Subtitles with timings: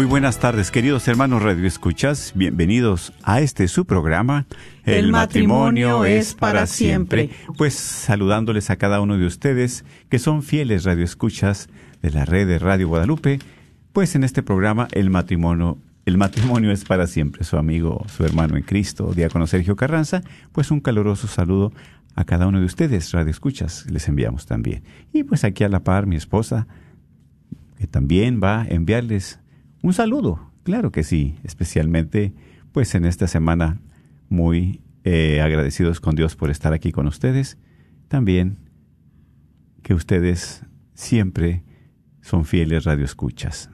[0.00, 2.32] Muy buenas tardes, queridos hermanos Radio Escuchas.
[2.34, 4.46] Bienvenidos a este su programa.
[4.86, 7.28] El matrimonio es para siempre.
[7.58, 11.68] Pues saludándoles a cada uno de ustedes que son fieles Radio Escuchas
[12.00, 13.40] de la red de Radio Guadalupe.
[13.92, 17.44] Pues en este programa el matrimonio el matrimonio es para siempre.
[17.44, 20.22] Su amigo, su hermano en Cristo, diácono Sergio Carranza,
[20.52, 21.74] pues un caluroso saludo
[22.14, 24.82] a cada uno de ustedes, Radio Escuchas, les enviamos también.
[25.12, 26.66] Y pues aquí a la par mi esposa,
[27.76, 29.40] que también va a enviarles
[29.82, 32.34] un saludo, claro que sí, especialmente
[32.72, 33.80] pues en esta semana
[34.28, 37.58] muy eh, agradecidos con Dios por estar aquí con ustedes.
[38.08, 38.58] También
[39.82, 40.64] que ustedes
[40.94, 41.64] siempre
[42.20, 43.70] son fieles radioescuchas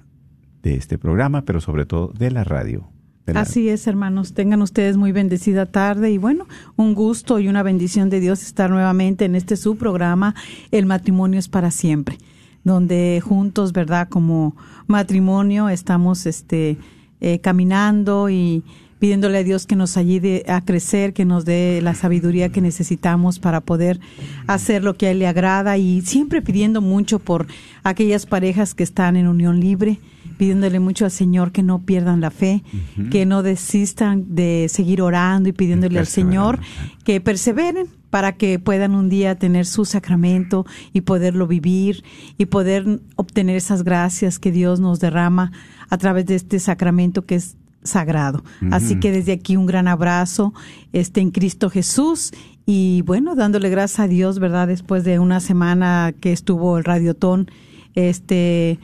[0.62, 2.90] de este programa, pero sobre todo de la radio.
[3.34, 4.34] Así es, hermanos.
[4.34, 6.46] Tengan ustedes muy bendecida tarde y bueno,
[6.76, 10.34] un gusto y una bendición de Dios estar nuevamente en este su programa,
[10.70, 12.18] El matrimonio es para siempre,
[12.66, 14.08] donde juntos, ¿verdad?
[14.08, 14.56] Como
[14.88, 16.76] matrimonio estamos este,
[17.20, 18.64] eh, caminando y
[18.98, 23.38] pidiéndole a Dios que nos ayude a crecer, que nos dé la sabiduría que necesitamos
[23.38, 24.00] para poder
[24.48, 27.46] hacer lo que a Él le agrada y siempre pidiendo mucho por
[27.84, 30.00] aquellas parejas que están en unión libre,
[30.36, 32.64] pidiéndole mucho al Señor que no pierdan la fe,
[33.12, 36.58] que no desistan de seguir orando y pidiéndole al Señor
[37.04, 42.02] que perseveren para que puedan un día tener su sacramento y poderlo vivir
[42.38, 45.52] y poder obtener esas gracias que Dios nos derrama
[45.90, 48.42] a través de este sacramento que es sagrado.
[48.72, 50.54] Así que desde aquí un gran abrazo
[50.94, 52.32] este en Cristo Jesús
[52.64, 54.66] y bueno, dándole gracias a Dios, ¿verdad?
[54.66, 57.50] Después de una semana que estuvo el radiotón
[57.94, 58.78] este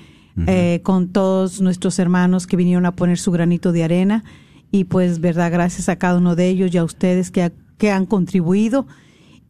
[0.46, 4.24] eh, con todos nuestros hermanos que vinieron a poner su granito de arena
[4.70, 5.50] y pues, ¿verdad?
[5.50, 8.86] Gracias a cada uno de ellos y a ustedes que, ha- que han contribuido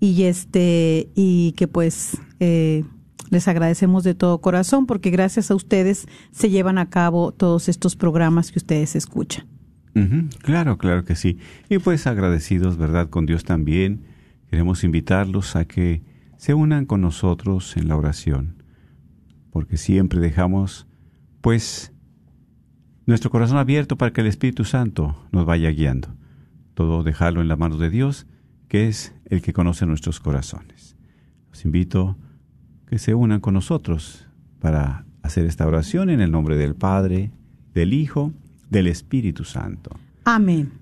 [0.03, 2.83] y este y que pues eh,
[3.31, 7.95] les agradecemos de todo corazón porque gracias a ustedes se llevan a cabo todos estos
[7.95, 9.47] programas que ustedes escuchan.
[10.41, 11.39] Claro, claro que sí.
[11.69, 13.11] Y pues agradecidos, ¿verdad?
[13.11, 14.03] Con Dios también.
[14.51, 16.03] Queremos invitarlos a que
[16.37, 18.61] se unan con nosotros en la oración,
[19.51, 20.89] porque siempre dejamos,
[21.41, 21.93] pues,
[23.07, 26.17] nuestro corazón abierto para que el Espíritu Santo nos vaya guiando.
[26.75, 28.27] Todo dejarlo en la mano de Dios,
[28.67, 30.95] que es el que conoce nuestros corazones.
[31.51, 32.19] Los invito
[32.87, 34.27] que se unan con nosotros
[34.61, 37.31] para hacer esta oración en el nombre del Padre,
[37.73, 38.35] del Hijo,
[38.69, 39.99] del Espíritu Santo.
[40.25, 40.73] Amén.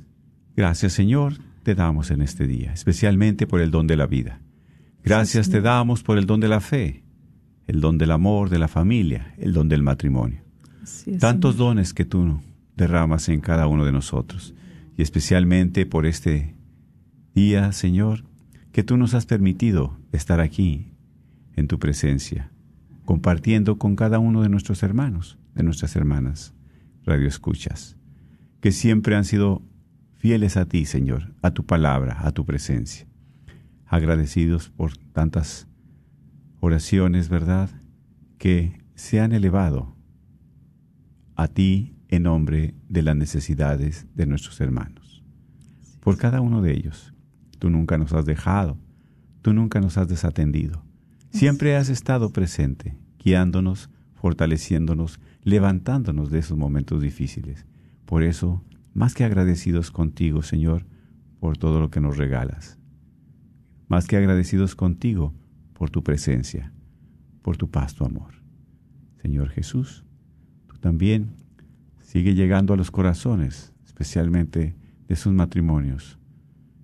[0.57, 4.41] Gracias Señor, te damos en este día, especialmente por el don de la vida.
[5.05, 7.05] Gracias te damos por el don de la fe,
[7.69, 10.43] el don del amor, de la familia, el don del matrimonio.
[11.21, 11.69] Tantos Señor.
[11.69, 12.41] dones que tú
[12.77, 14.55] derramas en cada uno de nosotros.
[14.97, 16.57] Y especialmente por este
[17.33, 18.25] día, Señor,
[18.73, 20.93] que tú nos has permitido estar aquí
[21.55, 22.53] en tu presencia,
[23.05, 26.55] compartiendo con cada uno de nuestros hermanos, de nuestras hermanas,
[27.05, 27.97] radio escuchas,
[28.61, 29.63] que siempre han sido
[30.17, 33.07] fieles a ti, Señor, a tu palabra, a tu presencia.
[33.87, 35.67] Agradecidos por tantas
[36.61, 37.71] oraciones, ¿verdad?,
[38.39, 39.97] que se han elevado
[41.35, 45.25] a ti en nombre de las necesidades de nuestros hermanos.
[46.01, 47.15] Por cada uno de ellos.
[47.61, 48.79] Tú nunca nos has dejado,
[49.43, 50.83] tú nunca nos has desatendido.
[51.31, 57.67] Siempre has estado presente, guiándonos, fortaleciéndonos, levantándonos de esos momentos difíciles.
[58.07, 58.65] Por eso,
[58.95, 60.87] más que agradecidos contigo, Señor,
[61.39, 62.79] por todo lo que nos regalas.
[63.89, 65.35] Más que agradecidos contigo
[65.75, 66.73] por tu presencia,
[67.43, 68.33] por tu paz, tu amor.
[69.21, 70.03] Señor Jesús,
[70.67, 71.33] tú también
[72.01, 74.75] sigue llegando a los corazones, especialmente
[75.09, 76.20] de esos matrimonios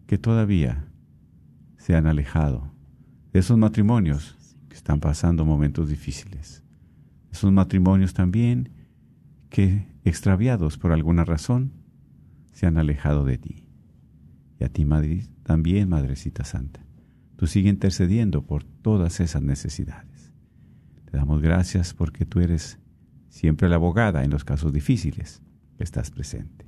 [0.06, 0.88] que todavía
[1.76, 2.73] se han alejado,
[3.32, 4.37] de esos matrimonios
[4.69, 6.62] que están pasando momentos difíciles,
[7.31, 8.70] esos matrimonios también
[9.50, 11.73] que, extraviados por alguna razón,
[12.53, 13.67] se han alejado de ti.
[14.58, 16.81] Y a ti, Madre, también, Madrecita Santa,
[17.37, 20.32] tú sigue intercediendo por todas esas necesidades.
[21.05, 22.79] Te damos gracias porque tú eres
[23.29, 25.43] siempre la abogada en los casos difíciles
[25.76, 26.66] que estás presente.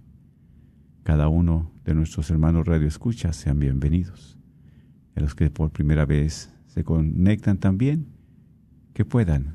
[1.08, 4.36] Cada uno de nuestros hermanos Radio Escucha sean bienvenidos.
[5.16, 8.08] Y a los que por primera vez se conectan también,
[8.92, 9.54] que puedan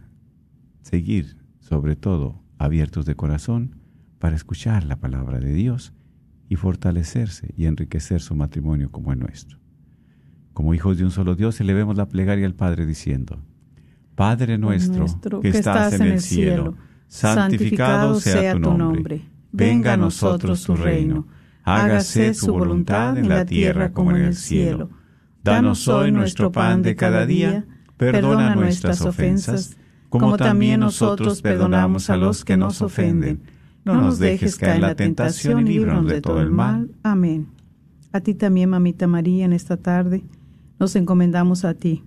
[0.81, 3.75] seguir, sobre todo, abiertos de corazón
[4.17, 5.93] para escuchar la palabra de Dios
[6.49, 9.59] y fortalecerse y enriquecer su matrimonio como el nuestro.
[10.53, 13.37] Como hijos de un solo Dios, elevemos la plegaria al Padre diciendo,
[14.15, 15.05] Padre nuestro,
[15.39, 16.77] que estás en el cielo,
[17.07, 19.21] santificado sea tu nombre.
[19.51, 21.27] Venga a nosotros tu reino.
[21.63, 24.89] Hágase tu voluntad en la tierra como en el cielo.
[25.43, 27.65] Danos hoy nuestro pan de cada día.
[27.97, 29.77] Perdona nuestras ofensas,
[30.09, 33.41] como también nosotros perdonamos a los que nos ofenden.
[33.85, 36.91] No nos dejes caer en la tentación y líbranos de todo el mal.
[37.03, 37.47] Amén.
[38.11, 40.23] A ti también, mamita María, en esta tarde
[40.79, 42.03] nos encomendamos a ti.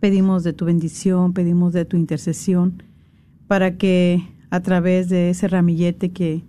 [0.00, 2.82] Pedimos de tu bendición, pedimos de tu intercesión,
[3.46, 6.44] para que a través de ese ramillete que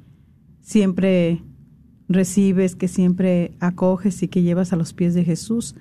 [0.62, 1.42] siempre
[2.08, 5.76] recibes, que siempre acoges y que llevas a los pies de Jesús,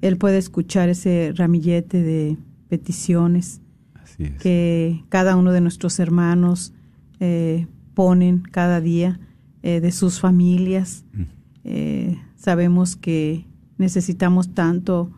[0.00, 2.36] Él puede escuchar ese ramillete de
[2.68, 3.60] peticiones
[3.94, 4.42] Así es.
[4.42, 6.72] que cada uno de nuestros hermanos
[7.20, 9.20] eh, ponen cada día
[9.62, 11.04] eh, de sus familias.
[11.12, 11.22] Mm.
[11.64, 13.46] Eh, sabemos que
[13.78, 15.10] necesitamos tanto,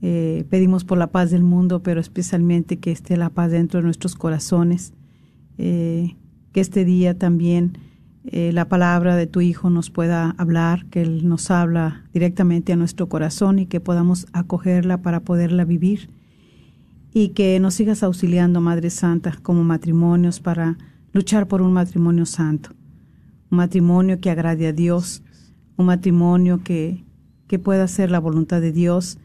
[0.00, 4.14] pedimos por la paz del mundo, pero especialmente que esté la paz dentro de nuestros
[4.14, 4.92] corazones.
[5.56, 6.14] Que
[6.54, 7.78] este día también
[8.28, 12.76] eh, la palabra de tu Hijo nos pueda hablar, que Él nos habla directamente a
[12.76, 16.10] nuestro corazón y que podamos acogerla para poderla vivir.
[17.14, 20.76] Y que nos sigas auxiliando, Madre Santa, como matrimonios para
[21.12, 22.70] luchar por un matrimonio santo.
[23.50, 25.22] Un matrimonio que agrade a Dios,
[25.76, 27.04] un matrimonio que,
[27.46, 29.18] que pueda hacer la voluntad de Dios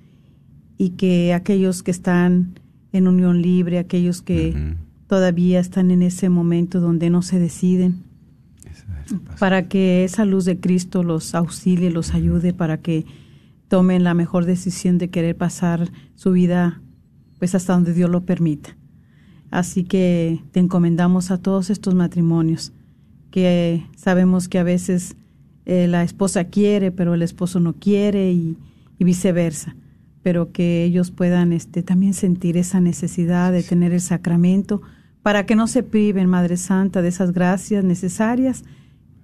[0.77, 2.59] y que aquellos que están
[2.93, 4.75] en unión libre, aquellos que
[5.07, 8.10] todavía están en ese momento donde no se deciden.
[9.39, 13.05] Para que esa luz de Cristo los auxilie, los ayude, para que
[13.67, 16.81] tomen la mejor decisión de querer pasar su vida
[17.39, 18.77] pues hasta donde Dios lo permita.
[19.49, 22.71] Así que te encomendamos a todos estos matrimonios
[23.31, 25.15] que sabemos que a veces
[25.65, 28.57] eh, la esposa quiere, pero el esposo no quiere y,
[28.99, 29.75] y viceversa,
[30.21, 34.81] pero que ellos puedan este, también sentir esa necesidad de tener el sacramento
[35.23, 38.63] para que no se priven, Madre Santa, de esas gracias necesarias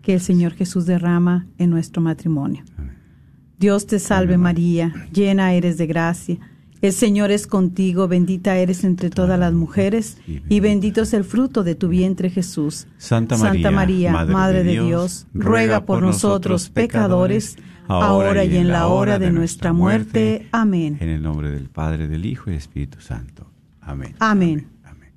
[0.07, 2.63] que el Señor Jesús derrama en nuestro matrimonio.
[3.59, 6.37] Dios te salve María, llena eres de gracia.
[6.81, 11.65] El Señor es contigo, bendita eres entre todas las mujeres, y bendito es el fruto
[11.65, 12.87] de tu vientre Jesús.
[12.97, 17.57] Santa María, Madre, de Dios, ruega por nosotros pecadores,
[17.89, 20.47] ahora y en la hora de nuestra muerte.
[20.53, 20.99] Amén.
[21.01, 23.51] En el nombre del Padre, del Hijo y del Espíritu Santo.
[23.81, 24.15] Amén.
[24.19, 24.67] Amén.
[24.85, 25.11] Amén.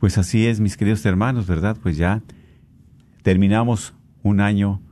[0.00, 1.76] Pues así es, mis queridos hermanos, ¿verdad?
[1.82, 2.22] Pues ya
[3.22, 3.92] terminamos
[4.24, 4.82] un año,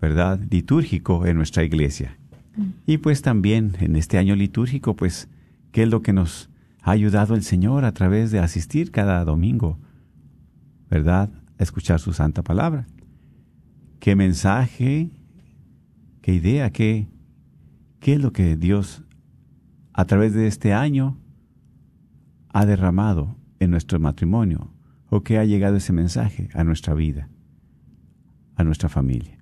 [0.00, 0.38] ¿verdad?
[0.50, 2.18] Litúrgico en nuestra iglesia.
[2.86, 5.28] Y pues también en este año litúrgico, pues,
[5.72, 6.50] ¿qué es lo que nos
[6.82, 9.78] ha ayudado el Señor a través de asistir cada domingo,
[10.90, 11.30] ¿verdad?
[11.58, 12.86] A escuchar su santa palabra.
[14.00, 15.10] ¿Qué mensaje,
[16.20, 17.08] qué idea, qué,
[18.00, 19.02] qué es lo que Dios
[19.94, 21.16] a través de este año
[22.52, 24.74] ha derramado en nuestro matrimonio
[25.08, 27.28] o qué ha llegado ese mensaje a nuestra vida,
[28.56, 29.38] a nuestra familia?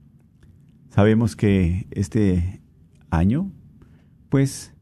[0.89, 2.61] Sabemos que este
[3.11, 3.51] año,
[4.29, 4.75] pues,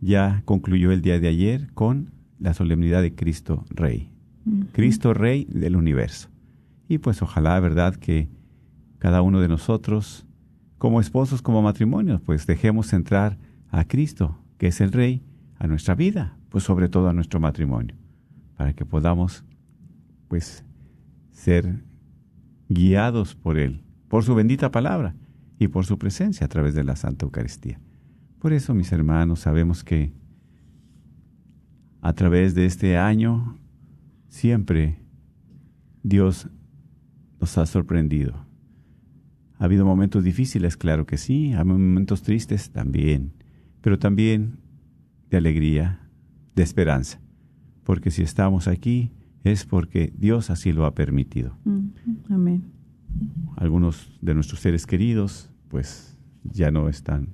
[0.00, 4.10] ya concluyó el día de ayer con la solemnidad de Cristo Rey.
[4.72, 6.28] Cristo Rey del universo.
[6.88, 8.28] Y pues ojalá, ¿verdad?, que
[8.98, 10.26] cada uno de nosotros,
[10.78, 13.38] como esposos, como matrimonios, pues dejemos entrar
[13.70, 15.22] a Cristo, que es el Rey,
[15.58, 17.94] a nuestra vida, pues sobre todo a nuestro matrimonio,
[18.56, 19.44] para que podamos,
[20.28, 20.64] pues,
[21.30, 21.84] ser
[22.72, 25.14] guiados por Él, por su bendita palabra
[25.58, 27.80] y por su presencia a través de la Santa Eucaristía.
[28.38, 30.12] Por eso, mis hermanos, sabemos que
[32.00, 33.58] a través de este año
[34.28, 34.98] siempre
[36.02, 36.48] Dios
[37.40, 38.46] nos ha sorprendido.
[39.58, 43.32] Ha habido momentos difíciles, claro que sí, ha habido momentos tristes también,
[43.80, 44.58] pero también
[45.30, 46.00] de alegría,
[46.56, 47.20] de esperanza,
[47.84, 49.12] porque si estamos aquí
[49.44, 51.56] es porque Dios así lo ha permitido.
[52.32, 52.64] Amén.
[53.56, 57.28] Algunos de nuestros seres queridos, pues ya no están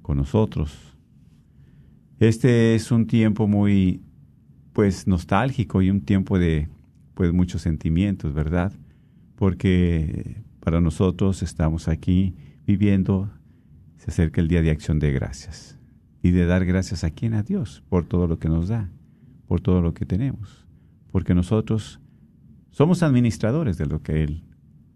[0.00, 0.96] con nosotros.
[2.18, 4.00] Este es un tiempo muy,
[4.72, 6.68] pues, nostálgico y un tiempo de,
[7.14, 8.72] pues, muchos sentimientos, ¿verdad?
[9.36, 12.34] Porque para nosotros estamos aquí
[12.66, 13.30] viviendo,
[13.98, 15.78] se acerca el Día de Acción de Gracias.
[16.22, 17.34] Y de dar gracias a quién?
[17.34, 18.90] A Dios, por todo lo que nos da,
[19.46, 20.66] por todo lo que tenemos.
[21.12, 22.00] Porque nosotros
[22.74, 24.42] somos administradores de lo que Él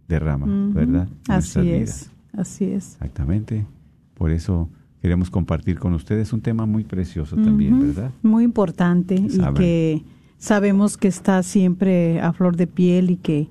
[0.08, 1.08] derrama, ¿verdad?
[1.28, 2.94] así es, así es.
[2.94, 3.66] Exactamente.
[4.14, 4.68] Por eso
[5.00, 8.10] queremos compartir con ustedes un tema muy precioso también, ¿verdad?
[8.22, 10.02] Muy importante y que
[10.38, 13.48] sabemos que está siempre a flor de piel y que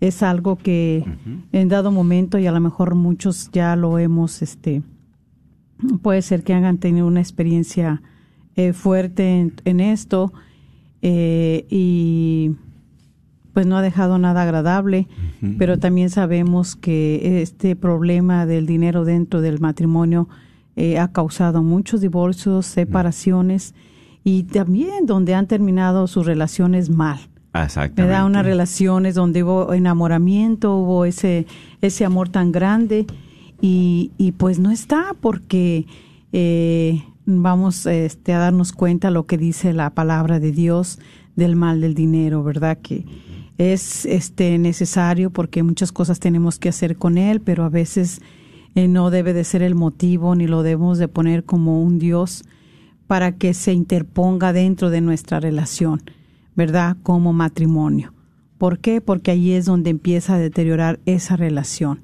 [0.00, 1.04] es algo que
[1.52, 4.82] en dado momento y a lo mejor muchos ya lo hemos, este,
[6.02, 8.02] puede ser que hayan tenido una experiencia
[8.56, 10.32] eh, fuerte en, esto
[11.00, 12.56] eh, y
[13.58, 15.08] pues no ha dejado nada agradable,
[15.58, 20.28] pero también sabemos que este problema del dinero dentro del matrimonio
[20.76, 23.74] eh, ha causado muchos divorcios, separaciones
[24.22, 27.18] y también donde han terminado sus relaciones mal.
[27.52, 28.02] Exactamente.
[28.02, 31.44] Me da unas relaciones donde hubo enamoramiento, hubo ese,
[31.80, 33.06] ese amor tan grande
[33.60, 35.84] y, y pues no está porque
[36.30, 41.00] eh, vamos este, a darnos cuenta lo que dice la palabra de Dios
[41.34, 42.78] del mal del dinero, ¿verdad?
[42.80, 43.04] Que
[43.58, 48.22] es este necesario porque muchas cosas tenemos que hacer con él, pero a veces
[48.76, 52.44] eh, no debe de ser el motivo ni lo debemos de poner como un Dios
[53.08, 56.02] para que se interponga dentro de nuestra relación,
[56.54, 56.96] ¿verdad?
[57.02, 58.12] Como matrimonio.
[58.58, 59.00] ¿Por qué?
[59.00, 62.00] Porque ahí es donde empieza a deteriorar esa relación.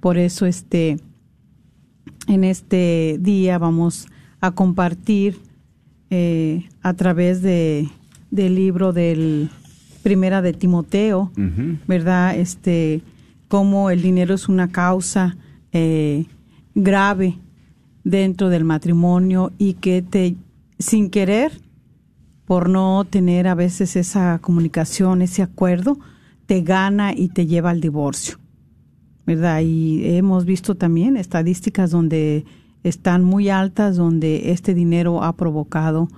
[0.00, 0.98] Por eso este
[2.26, 4.06] en este día vamos
[4.40, 5.38] a compartir
[6.10, 7.88] eh, a través de
[8.30, 9.50] del libro del
[10.02, 11.30] Primera de Timoteo,
[11.86, 12.36] ¿verdad?
[12.36, 13.02] Este
[13.48, 15.36] cómo el dinero es una causa
[15.72, 16.26] eh,
[16.74, 17.38] grave
[18.04, 20.36] dentro del matrimonio y que te,
[20.78, 21.52] sin querer,
[22.44, 25.98] por no tener a veces esa comunicación, ese acuerdo,
[26.46, 28.38] te gana y te lleva al divorcio.
[29.26, 29.60] ¿Verdad?
[29.60, 32.46] Y hemos visto también estadísticas donde
[32.82, 36.08] están muy altas, donde este dinero ha provocado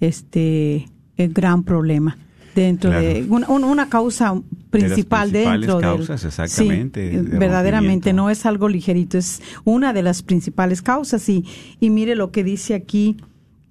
[0.00, 2.18] este el gran problema
[2.62, 8.68] dentro de una, una, causa principal de dentro causas, exactamente, sí, verdaderamente no es algo
[8.68, 11.28] ligerito es una de las principales causas.
[11.28, 11.44] Y
[11.80, 13.16] y mire lo que dice aquí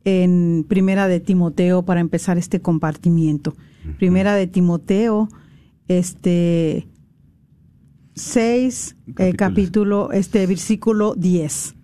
[0.04, 3.56] en Primera de Timoteo para empezar este compartimiento.
[3.98, 5.30] Primera de Timoteo
[5.88, 6.88] este
[8.16, 11.76] 6 capítulo, eh, capítulo este versículo 10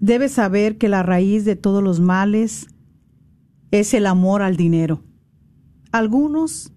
[0.00, 2.66] Debes saber que la raíz de todos los males
[3.80, 5.02] es el amor al dinero.
[5.90, 6.72] Algunos,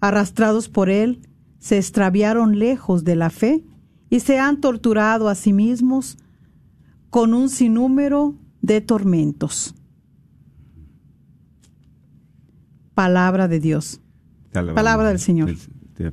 [0.00, 1.20] arrastrados por él,
[1.60, 3.64] se extraviaron lejos de la fe
[4.10, 6.18] y se han torturado a sí mismos
[7.10, 9.76] con un sinnúmero de tormentos.
[12.94, 14.00] Palabra de Dios.
[14.52, 15.54] Palabra del Señor.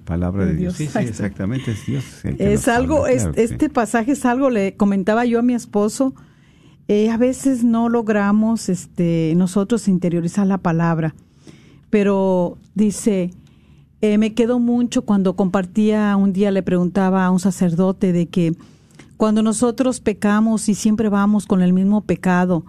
[0.06, 0.76] palabra de, Dios.
[0.76, 2.04] Sí, sí, exactamente, es Dios.
[2.38, 6.14] Es algo, este pasaje es algo, le comentaba yo a mi esposo,
[6.88, 11.16] eh, a veces no logramos este, nosotros interiorizar la palabra,
[11.90, 13.32] pero dice,
[14.02, 18.54] eh, me quedó mucho cuando compartía, un día le preguntaba a un sacerdote de que
[19.16, 22.66] cuando nosotros pecamos y siempre vamos con el mismo pecado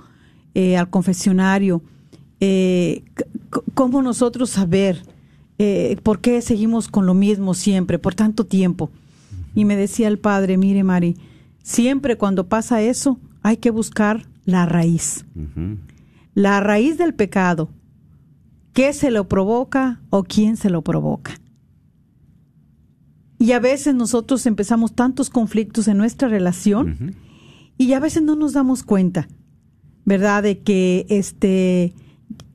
[0.54, 1.83] eh, al confesionario,
[3.73, 5.02] ¿cómo nosotros saber
[6.02, 8.90] por qué seguimos con lo mismo siempre, por tanto tiempo?
[9.54, 11.16] Y me decía el padre, mire Mari,
[11.62, 15.26] siempre cuando pasa eso hay que buscar la raíz,
[16.34, 17.68] la raíz del pecado.
[18.72, 21.38] ¿Qué se lo provoca o quién se lo provoca?
[23.38, 27.14] Y a veces nosotros empezamos tantos conflictos en nuestra relación
[27.76, 29.28] y a veces no nos damos cuenta,
[30.06, 30.42] ¿verdad?
[30.42, 31.92] De que este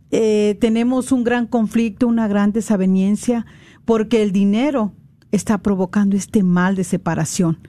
[0.10, 3.46] eh, tenemos un gran conflicto, una gran desaveniencia,
[3.86, 4.94] porque el dinero
[5.32, 7.60] está provocando este mal de separación,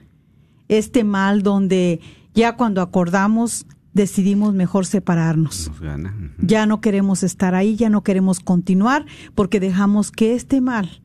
[0.69, 1.99] este mal donde
[2.33, 5.67] ya cuando acordamos decidimos mejor separarnos.
[5.67, 6.15] Nos gana.
[6.15, 6.47] Ujú.
[6.47, 11.01] Ya no queremos estar ahí, ya no queremos continuar porque dejamos que este mal,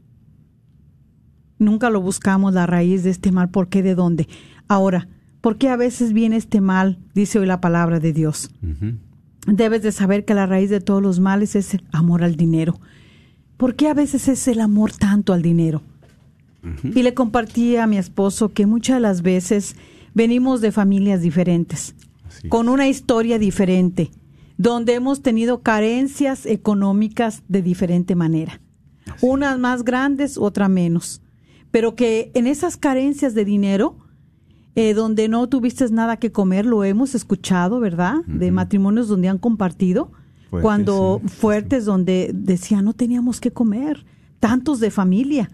[1.59, 4.29] nunca lo buscamos la raíz de este mal, ¿por qué de dónde?
[4.69, 5.09] Ahora,
[5.41, 6.99] ¿por qué a veces viene este mal?
[7.15, 8.51] Dice hoy la palabra de Dios.
[9.47, 12.81] Debes de saber que la raíz de todos los males es el amor al dinero.
[13.57, 15.83] ¿Por qué a veces es el amor tanto al dinero?
[16.83, 19.77] Y le compartí a mi esposo que muchas de las veces
[20.17, 21.95] venimos de familias diferentes,
[22.27, 24.11] Así con una historia diferente,
[24.57, 28.63] donde hemos tenido carencias económicas de diferente manera.
[29.21, 31.21] Unas más grandes, otras menos.
[31.71, 33.99] Pero que en esas carencias de dinero,
[34.75, 38.25] eh, donde no tuviste nada que comer, lo hemos escuchado, ¿verdad?
[38.27, 40.13] De matrimonios donde han compartido,
[40.49, 41.29] Fuertes, cuando sí.
[41.29, 44.07] fuertes, donde decían no teníamos que comer,
[44.41, 45.51] tantos de familia.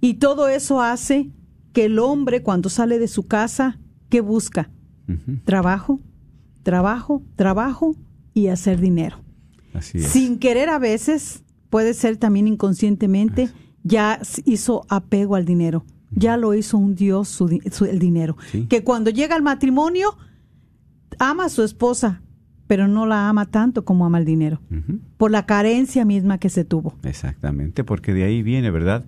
[0.00, 1.30] Y todo eso hace
[1.74, 3.78] que el hombre cuando sale de su casa,
[4.08, 4.70] ¿qué busca?
[5.44, 6.00] Trabajo,
[6.62, 7.94] trabajo, trabajo
[8.32, 9.18] y hacer dinero.
[9.74, 10.06] Así es.
[10.06, 13.50] Sin querer a veces, puede ser también inconscientemente,
[13.82, 15.84] ya hizo apego al dinero.
[16.16, 17.48] Ya lo hizo un Dios su
[17.90, 18.36] el dinero.
[18.52, 18.66] Sí.
[18.66, 20.16] Que cuando llega al matrimonio,
[21.18, 22.22] ama a su esposa,
[22.68, 24.60] pero no la ama tanto como ama el dinero.
[25.16, 26.96] Por la carencia misma que se tuvo.
[27.02, 29.06] Exactamente, porque de ahí viene, ¿verdad?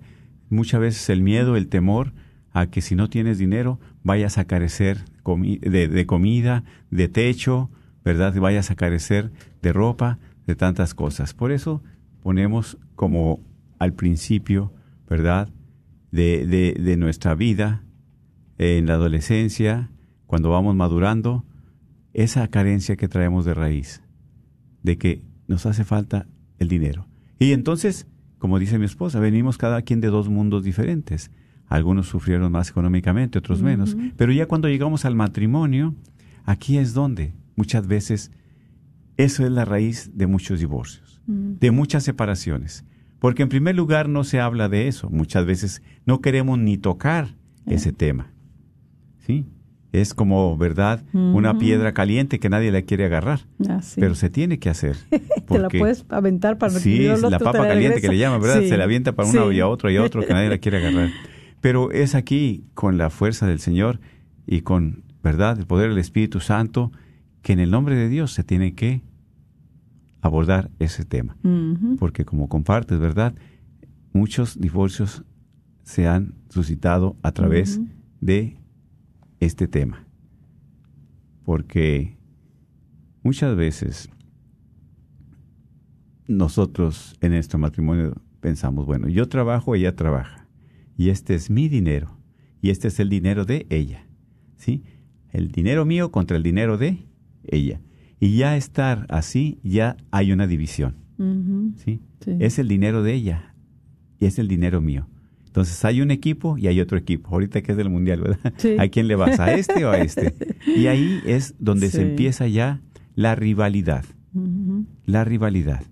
[0.49, 2.11] Muchas veces el miedo, el temor
[2.57, 7.69] a que si no tienes dinero vayas a carecer de, comida, de techo,
[8.03, 8.33] ¿verdad?
[8.33, 10.17] Vayas a carecer de ropa,
[10.47, 11.35] de tantas cosas.
[11.35, 11.83] Por eso
[12.23, 13.41] ponemos como
[13.77, 14.73] al principio,
[15.07, 15.49] ¿verdad?
[16.11, 16.47] De,
[16.79, 17.83] de nuestra vida,
[18.57, 19.91] en la adolescencia,
[20.25, 21.45] cuando vamos madurando,
[22.13, 24.01] esa carencia que traemos de raíz,
[24.81, 26.25] de que nos hace falta
[26.57, 27.05] el dinero.
[27.37, 28.07] Y entonces,
[28.39, 31.29] como dice mi esposa, venimos cada quien de dos mundos diferentes.
[31.67, 33.97] Algunos sufrieron más económicamente, otros menos.
[34.15, 35.95] Pero ya cuando llegamos al matrimonio,
[36.45, 38.31] aquí es donde muchas veces
[39.17, 42.85] eso es la raíz de muchos divorcios, de muchas separaciones.
[43.19, 45.09] Porque en primer lugar no se habla de eso.
[45.09, 48.31] Muchas veces no queremos ni tocar ese tema.
[49.25, 49.45] ¿Sí?
[49.91, 51.03] Es como, ¿verdad?
[51.13, 53.41] Una piedra caliente que nadie la quiere agarrar.
[53.95, 54.95] Pero se tiene que hacer.
[55.47, 58.61] Te la puedes aventar para Sí, es la papa caliente que le llaman, ¿verdad?
[58.61, 59.55] Sí, Se la avienta para uno sí.
[59.55, 61.09] y a otro y a otro que nadie la quiere agarrar.
[61.61, 63.99] Pero es aquí, con la fuerza del Señor
[64.45, 66.91] y con, ¿verdad?, el poder del Espíritu Santo,
[67.41, 69.01] que en el nombre de Dios se tiene que
[70.21, 71.37] abordar ese tema.
[71.99, 73.35] Porque como compartes, ¿verdad?
[74.13, 75.23] Muchos divorcios
[75.83, 77.79] se han suscitado a través
[78.19, 78.57] de
[79.39, 80.05] este tema.
[81.43, 82.17] Porque
[83.23, 84.09] muchas veces
[86.27, 90.46] nosotros en nuestro matrimonio pensamos, bueno, yo trabajo, ella trabaja,
[90.97, 92.17] y este es mi dinero,
[92.61, 94.05] y este es el dinero de ella,
[94.55, 94.83] ¿sí?
[95.31, 97.05] El dinero mío contra el dinero de
[97.43, 97.81] ella.
[98.19, 100.95] Y ya estar así, ya hay una división.
[101.77, 101.99] ¿sí?
[102.23, 102.35] Sí.
[102.39, 103.53] Es el dinero de ella
[104.19, 105.07] y es el dinero mío.
[105.45, 107.29] Entonces hay un equipo y hay otro equipo.
[107.29, 108.53] Ahorita que es del mundial, ¿verdad?
[108.57, 108.75] Sí.
[108.79, 109.39] ¿A quién le vas?
[109.39, 110.33] ¿A este o a este?
[110.65, 112.81] Y ahí es donde se empieza ya
[113.15, 114.05] la rivalidad.
[115.05, 115.83] La rivalidad.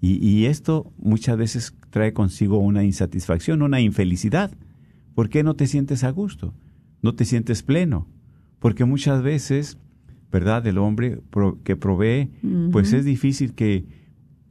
[0.00, 4.50] Y, y esto muchas veces trae consigo una insatisfacción, una infelicidad.
[5.14, 6.54] ¿Por qué no te sientes a gusto?
[7.02, 8.06] No te sientes pleno.
[8.58, 9.78] Porque muchas veces,
[10.30, 10.66] ¿verdad?
[10.66, 12.30] El hombre pro- que provee,
[12.72, 13.86] pues es difícil que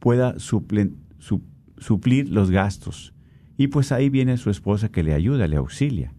[0.00, 1.42] pueda suplen- su-
[1.78, 3.12] suplir los gastos.
[3.56, 6.12] Y pues ahí viene su esposa que le ayuda, le auxilia.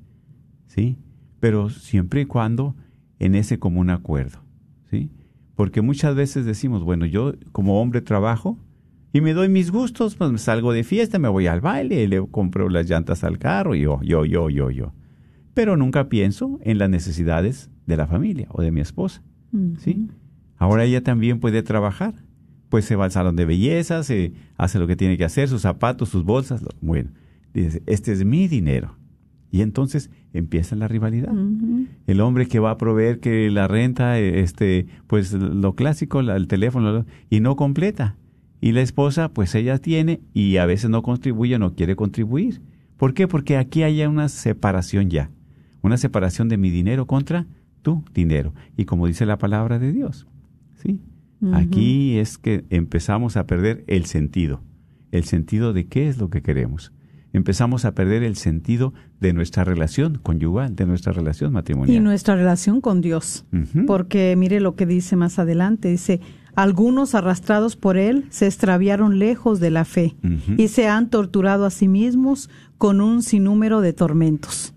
[0.67, 0.97] ¿Sí?
[1.39, 2.75] Pero siempre y cuando
[3.19, 4.39] en ese común acuerdo.
[4.89, 5.11] ¿Sí?
[5.55, 8.57] Porque muchas veces decimos, bueno, yo como hombre trabajo
[9.17, 12.23] y me doy mis gustos, pues me salgo de fiesta, me voy al baile, le
[12.27, 14.93] compro las llantas al carro, yo, yo, yo, yo, yo.
[15.55, 19.23] Pero nunca pienso en las necesidades de la familia o de mi esposa.
[19.79, 20.07] ¿Sí?
[20.57, 22.13] Ahora ella también puede trabajar.
[22.69, 25.63] Pues se va al salón de belleza, se hace lo que tiene que hacer, sus
[25.63, 26.63] zapatos, sus bolsas.
[26.81, 27.09] Bueno,
[27.55, 28.97] dice, este es mi dinero.
[29.49, 31.33] Y entonces empieza la rivalidad.
[32.05, 37.03] El hombre que va a proveer que la renta, este, pues lo clásico, el teléfono,
[37.31, 38.15] y no completa.
[38.59, 42.61] Y la esposa, pues ella tiene y a veces no contribuye, no quiere contribuir.
[42.97, 43.27] ¿Por qué?
[43.27, 45.29] Porque aquí hay una separación ya.
[45.81, 47.45] Una separación de mi dinero contra
[47.83, 48.53] tu dinero.
[48.75, 50.27] Y como dice la palabra de Dios.
[50.81, 50.99] ¿sí?
[51.53, 54.61] Aquí es que empezamos a perder el sentido.
[55.11, 56.91] El sentido de qué es lo que queremos.
[57.33, 61.95] Empezamos a perder el sentido de nuestra relación conyugal, de nuestra relación matrimonial.
[61.95, 63.45] Y nuestra relación con Dios.
[63.85, 65.89] Porque mire lo que dice más adelante.
[65.89, 66.19] Dice,
[66.57, 70.15] algunos arrastrados por él se extraviaron lejos de la fe
[70.57, 74.73] y se han torturado a sí mismos con un sinnúmero de tormentos.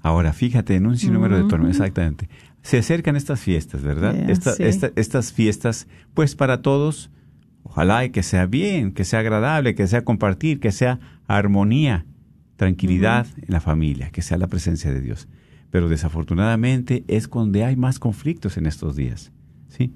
[0.00, 2.28] Ahora, fíjate, en un sinnúmero de tormentos, exactamente.
[2.62, 4.14] Se acercan estas fiestas, ¿verdad?
[4.14, 4.62] Yeah, Esta- sí.
[4.62, 7.10] esta- estas fiestas, pues para todos,
[7.64, 12.06] ojalá y que sea bien, que sea agradable, que sea compartir, que sea armonía,
[12.56, 15.28] tranquilidad en la familia, que sea la presencia de Dios.
[15.70, 19.32] Pero desafortunadamente es donde hay más conflictos en estos días,
[19.68, 19.92] ¿sí?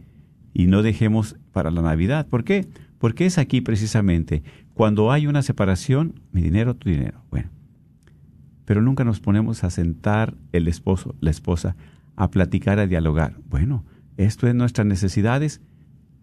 [0.52, 2.26] Y no dejemos para la Navidad.
[2.26, 2.66] ¿Por qué?
[2.98, 4.42] Porque es aquí precisamente
[4.78, 7.24] cuando hay una separación, mi dinero, tu dinero.
[7.30, 7.50] Bueno,
[8.64, 11.74] pero nunca nos ponemos a sentar el esposo, la esposa,
[12.14, 13.34] a platicar, a dialogar.
[13.48, 13.84] Bueno,
[14.16, 15.60] esto es nuestras necesidades,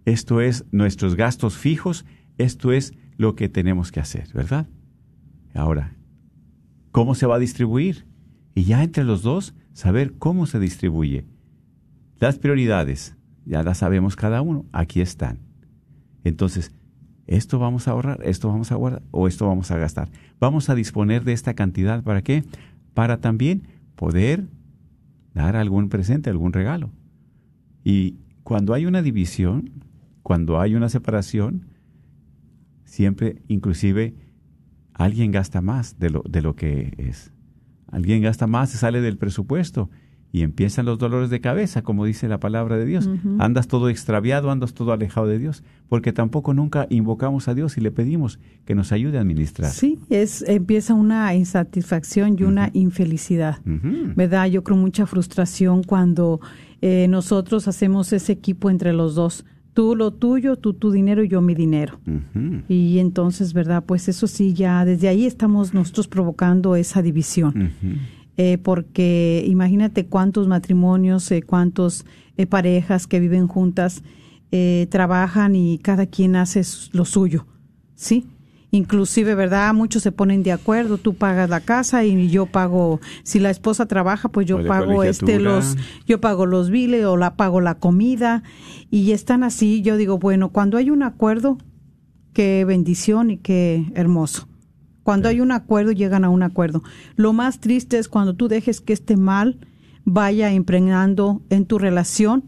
[0.05, 2.05] esto es nuestros gastos fijos,
[2.37, 4.67] esto es lo que tenemos que hacer, ¿verdad?
[5.53, 5.95] Ahora,
[6.91, 8.05] ¿cómo se va a distribuir?
[8.53, 11.25] Y ya entre los dos, saber cómo se distribuye.
[12.19, 15.39] Las prioridades, ya las sabemos cada uno, aquí están.
[16.23, 16.71] Entonces,
[17.27, 20.09] esto vamos a ahorrar, esto vamos a guardar o esto vamos a gastar.
[20.39, 22.43] Vamos a disponer de esta cantidad para qué?
[22.93, 23.63] Para también
[23.95, 24.47] poder
[25.33, 26.91] dar algún presente, algún regalo.
[27.83, 29.71] Y cuando hay una división,
[30.23, 31.67] cuando hay una separación,
[32.83, 34.15] siempre inclusive
[34.93, 37.31] alguien gasta más de lo, de lo que es.
[37.87, 39.89] Alguien gasta más, se sale del presupuesto
[40.35, 43.09] y empiezan los dolores de cabeza, como dice la palabra de Dios.
[43.39, 47.81] Andas todo extraviado, andas todo alejado de Dios, porque tampoco nunca invocamos a Dios y
[47.81, 49.71] le pedimos que nos ayude a administrar.
[49.71, 53.59] Sí, es empieza una insatisfacción y una infelicidad.
[53.63, 54.47] ¿verdad?
[54.47, 56.41] Yo creo mucha frustración cuando
[56.81, 59.45] eh, nosotros hacemos ese equipo entre los dos.
[59.73, 61.97] Tú lo tuyo, tú tu dinero y yo mi dinero.
[62.67, 63.85] Y entonces, ¿verdad?
[63.85, 67.71] Pues eso sí, ya desde ahí estamos nosotros provocando esa división.
[68.37, 72.05] Eh, porque imagínate cuántos matrimonios, eh, cuántos
[72.37, 74.03] eh, parejas que viven juntas
[74.51, 77.45] eh, trabajan y cada quien hace lo suyo,
[77.95, 78.25] ¿sí?
[78.71, 79.73] Inclusive, ¿verdad?
[79.73, 83.85] Muchos se ponen de acuerdo, tú pagas la casa y yo pago, si la esposa
[83.85, 88.43] trabaja, pues yo pago este los, yo pago los biles o la pago la comida
[88.91, 91.57] y están así, yo digo, bueno, cuando hay un acuerdo,
[92.33, 94.47] qué bendición y qué hermoso.
[95.05, 96.81] Cuando hay un acuerdo, llegan a un acuerdo.
[97.15, 99.59] Lo más triste es cuando tú dejes que este mal
[100.03, 102.45] vaya impregnando en tu relación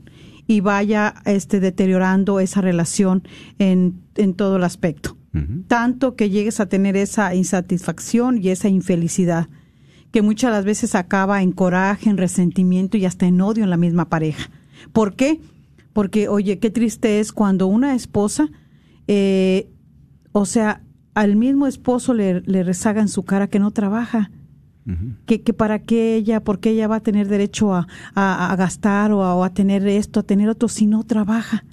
[0.48, 3.22] y vaya este, deteriorando esa relación
[3.60, 5.16] en, en todo el aspecto.
[5.68, 9.50] Tanto que llegues a tener esa insatisfacción y esa infelicidad,
[10.10, 13.78] que muchas las veces acaba en coraje, en resentimiento y hasta en odio en la
[13.78, 14.50] misma pareja.
[14.94, 15.40] ¿Por qué?
[15.94, 18.50] Porque, oye, qué triste es cuando una esposa,
[19.08, 19.70] eh,
[20.32, 20.82] o sea,
[21.22, 24.30] al mismo esposo le, le rezaga en su cara que no trabaja,
[25.26, 29.12] que, que para qué ella, porque ella va a tener derecho a, a- a gastar
[29.12, 31.66] o a, o a tener esto, a tener otro si no trabaja.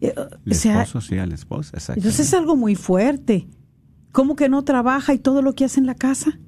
[0.00, 0.14] Eh,
[0.46, 1.98] El o sea, esposo, sí, a la esposa, exacto.
[2.00, 3.48] entonces es algo muy fuerte.
[4.12, 6.38] ¿Cómo que no trabaja y todo lo que hace en la casa?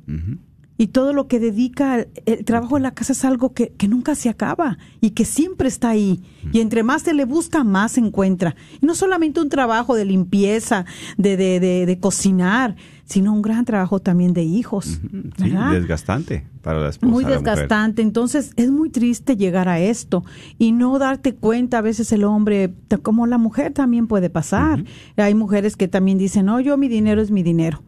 [0.84, 4.14] Y todo lo que dedica, el, trabajo en la casa es algo que, que nunca
[4.14, 6.22] se acaba y que siempre está ahí.
[6.52, 8.54] Y entre más se le busca, más se encuentra.
[8.82, 10.84] Y no solamente un trabajo de limpieza,
[11.16, 15.00] de, de, de, de cocinar, sino un gran trabajo también de hijos.
[15.38, 17.10] Sí, desgastante para la esposa.
[17.10, 18.02] muy la desgastante.
[18.02, 20.22] Entonces es muy triste llegar a esto
[20.58, 21.78] y no darte cuenta.
[21.78, 24.84] A veces el hombre, como la mujer, también puede pasar.
[25.16, 27.82] Hay mujeres que también dicen, no, yo mi dinero es mi dinero.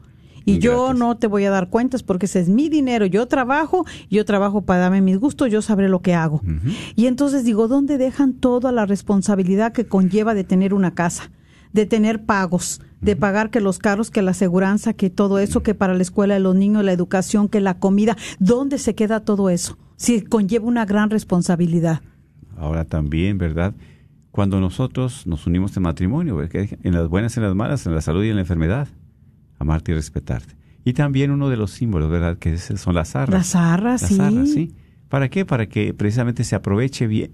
[0.47, 3.05] Y yo no te voy a dar cuentas porque ese es mi dinero.
[3.05, 6.41] Yo trabajo, yo trabajo para darme mis gustos, yo sabré lo que hago.
[6.95, 11.31] Y entonces digo, ¿dónde dejan toda la responsabilidad que conlleva de tener una casa?
[11.73, 15.75] de tener pagos, de pagar que los carros, que la aseguranza, que todo eso, que
[15.75, 19.51] para la escuela de los niños, la educación, que la comida, ¿dónde se queda todo
[19.51, 19.77] eso?
[19.97, 22.01] Si conlleva una gran responsabilidad.
[22.57, 23.75] Ahora también, ¿verdad?
[24.31, 28.01] Cuando nosotros nos unimos en matrimonio, en las buenas y en las malas, en la
[28.01, 28.89] salud y en la enfermedad,
[29.59, 30.55] amarte y respetarte.
[30.85, 32.39] Y también uno de los símbolos, ¿verdad?
[32.39, 33.31] Que son las arras.
[33.31, 34.21] Las arras, Las sí.
[34.21, 34.73] arras, sí.
[35.09, 35.45] ¿Para qué?
[35.45, 37.33] Para que precisamente se aproveche bien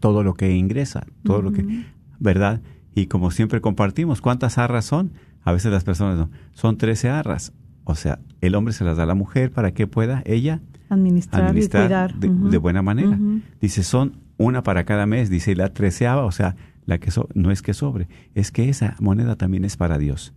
[0.00, 1.84] todo lo que ingresa, todo lo que,
[2.18, 2.60] ¿verdad?
[2.94, 5.12] Y como siempre compartimos, ¿cuántas arras son?
[5.42, 7.52] A veces las personas no, son 13 arras.
[7.84, 11.44] O sea, el hombre se las da a la mujer para que pueda ella Administrar,
[11.44, 11.84] administrar
[12.16, 12.50] y cuidar.
[12.50, 13.18] de, buena manera.
[13.60, 16.56] Dice, son una para cada mes, dice, y la treceava, o sea,
[16.88, 20.32] la que so- no es que sobre, es que esa moneda también es para Dios.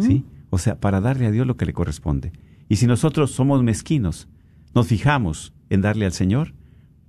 [0.00, 0.24] ¿Sí?
[0.48, 2.32] O sea, para darle a Dios lo que le corresponde.
[2.70, 4.26] Y si nosotros somos mezquinos,
[4.74, 6.54] nos fijamos en darle al Señor,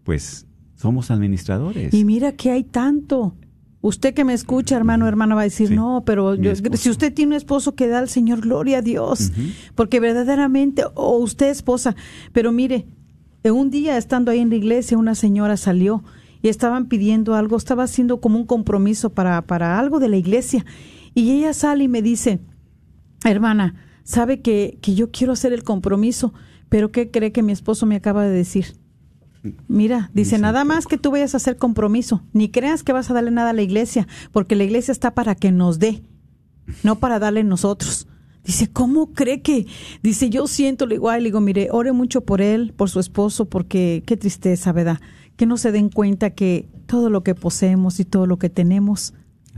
[0.03, 1.93] pues somos administradores.
[1.93, 3.35] Y mira que hay tanto.
[3.83, 7.13] Usted que me escucha, hermano, hermana, va a decir, Sí, no, pero yo- si usted
[7.13, 9.31] tiene un esposo que da al Señor, gloria a Dios.
[9.73, 11.95] Porque verdaderamente, o usted esposa,
[12.33, 12.87] pero mire,
[13.43, 16.03] en un día estando ahí en la iglesia, una señora salió
[16.41, 20.65] y estaban pidiendo algo, estaba haciendo como un compromiso para, para algo de la iglesia.
[21.13, 22.39] Y ella sale y me dice,
[23.25, 26.33] hermana, sabe que, que yo quiero hacer el compromiso,
[26.69, 28.75] pero ¿qué cree que mi esposo me acaba de decir?
[29.67, 33.13] Mira, dice, nada más que tú vayas a hacer compromiso, ni creas que vas a
[33.13, 36.03] darle nada a la iglesia, porque la iglesia está para que nos dé,
[36.83, 38.07] no para darle nosotros.
[38.43, 39.67] Dice, ¿cómo cree que?
[40.01, 41.21] Dice, yo siento lo igual.
[41.21, 44.99] Le digo, mire, ore mucho por él, por su esposo, porque qué tristeza, ¿verdad?
[45.41, 49.15] Que no se den cuenta que todo lo que poseemos y todo lo que tenemos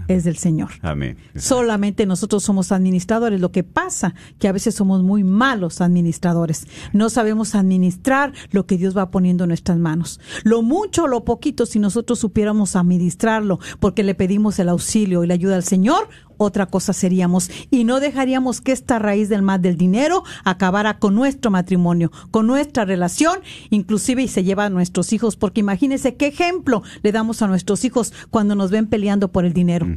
[0.08, 0.70] es del Señor.
[0.82, 1.18] Amén.
[1.36, 3.42] Solamente nosotros somos administradores.
[3.42, 6.68] Lo que pasa que a veces somos muy malos administradores.
[6.94, 10.22] No sabemos administrar lo que Dios va poniendo en nuestras manos.
[10.46, 15.28] Lo mucho o lo poquito, si nosotros supiéramos administrarlo, porque le pedimos el auxilio y
[15.28, 17.50] la ayuda al Señor, otra cosa seríamos.
[17.70, 22.48] Y no dejaríamos que esta raíz del mal del dinero acabara con nuestro matrimonio, con
[22.48, 25.36] nuestra relación, inclusive y se lleva a nuestros hijos.
[25.36, 29.54] Porque imagínense qué ejemplo le damos a nuestros hijos cuando nos ven peleando por el
[29.54, 29.88] dinero.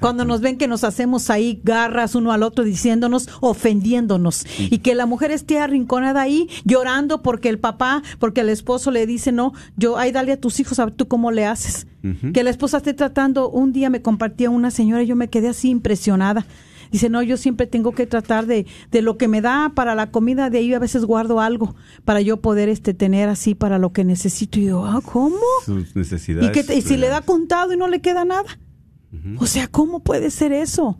[0.00, 4.46] Cuando nos ven que nos hacemos ahí garras uno al otro diciéndonos, ofendiéndonos.
[4.58, 9.06] Y que la mujer esté arrinconada ahí llorando porque el papá, porque el esposo le
[9.06, 11.86] dice, no, yo, ay, dale a tus hijos a ver tú cómo le haces.
[12.34, 15.48] Que la esposa esté tratando, un día me compartía una señora y yo me quedé
[15.48, 16.46] así impresionada.
[16.90, 20.10] Dice, no, yo siempre tengo que tratar de, de lo que me da para la
[20.10, 23.92] comida, de ahí a veces guardo algo para yo poder este tener así para lo
[23.92, 24.60] que necesito.
[24.60, 25.36] Y yo, ah, ¿cómo?
[25.64, 26.50] Sus necesidades.
[26.50, 28.58] ¿Y, que y si le da contado y no le queda nada?
[29.38, 30.98] O sea, ¿cómo puede ser eso?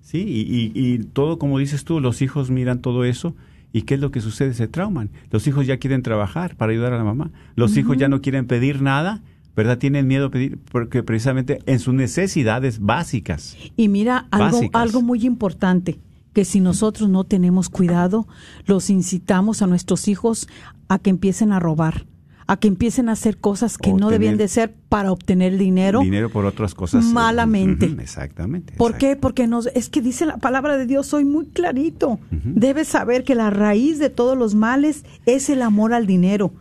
[0.00, 3.36] Sí, y, y- y todo como dices tú, los hijos miran todo eso
[3.72, 4.54] y ¿qué es lo que sucede?
[4.54, 5.10] Se trauman.
[5.30, 7.30] Los hijos ya quieren trabajar para ayudar a la mamá.
[7.54, 9.22] Los hijos ya no quieren pedir nada,
[9.54, 9.78] ¿verdad?
[9.78, 13.56] Tienen miedo a pedir porque precisamente en sus necesidades básicas.
[13.76, 14.82] Y mira, algo, Básicas.
[14.82, 16.00] algo muy importante,
[16.32, 18.26] que si nosotros no tenemos cuidado,
[18.66, 20.48] los incitamos a nuestros hijos
[20.88, 22.06] a que empiecen a robar,
[22.50, 26.00] a que empiecen a hacer cosas que no debían de ser para obtener dinero.
[26.00, 27.04] Dinero por otras cosas.
[27.04, 27.86] eh, malamente.
[28.00, 28.74] exactamente.
[28.76, 29.14] ¿Por qué?
[29.14, 32.18] Porque nos, es que dice la palabra de Dios hoy muy clarito.
[32.32, 36.52] Debes saber que la raíz de todos los males es el amor al dinero.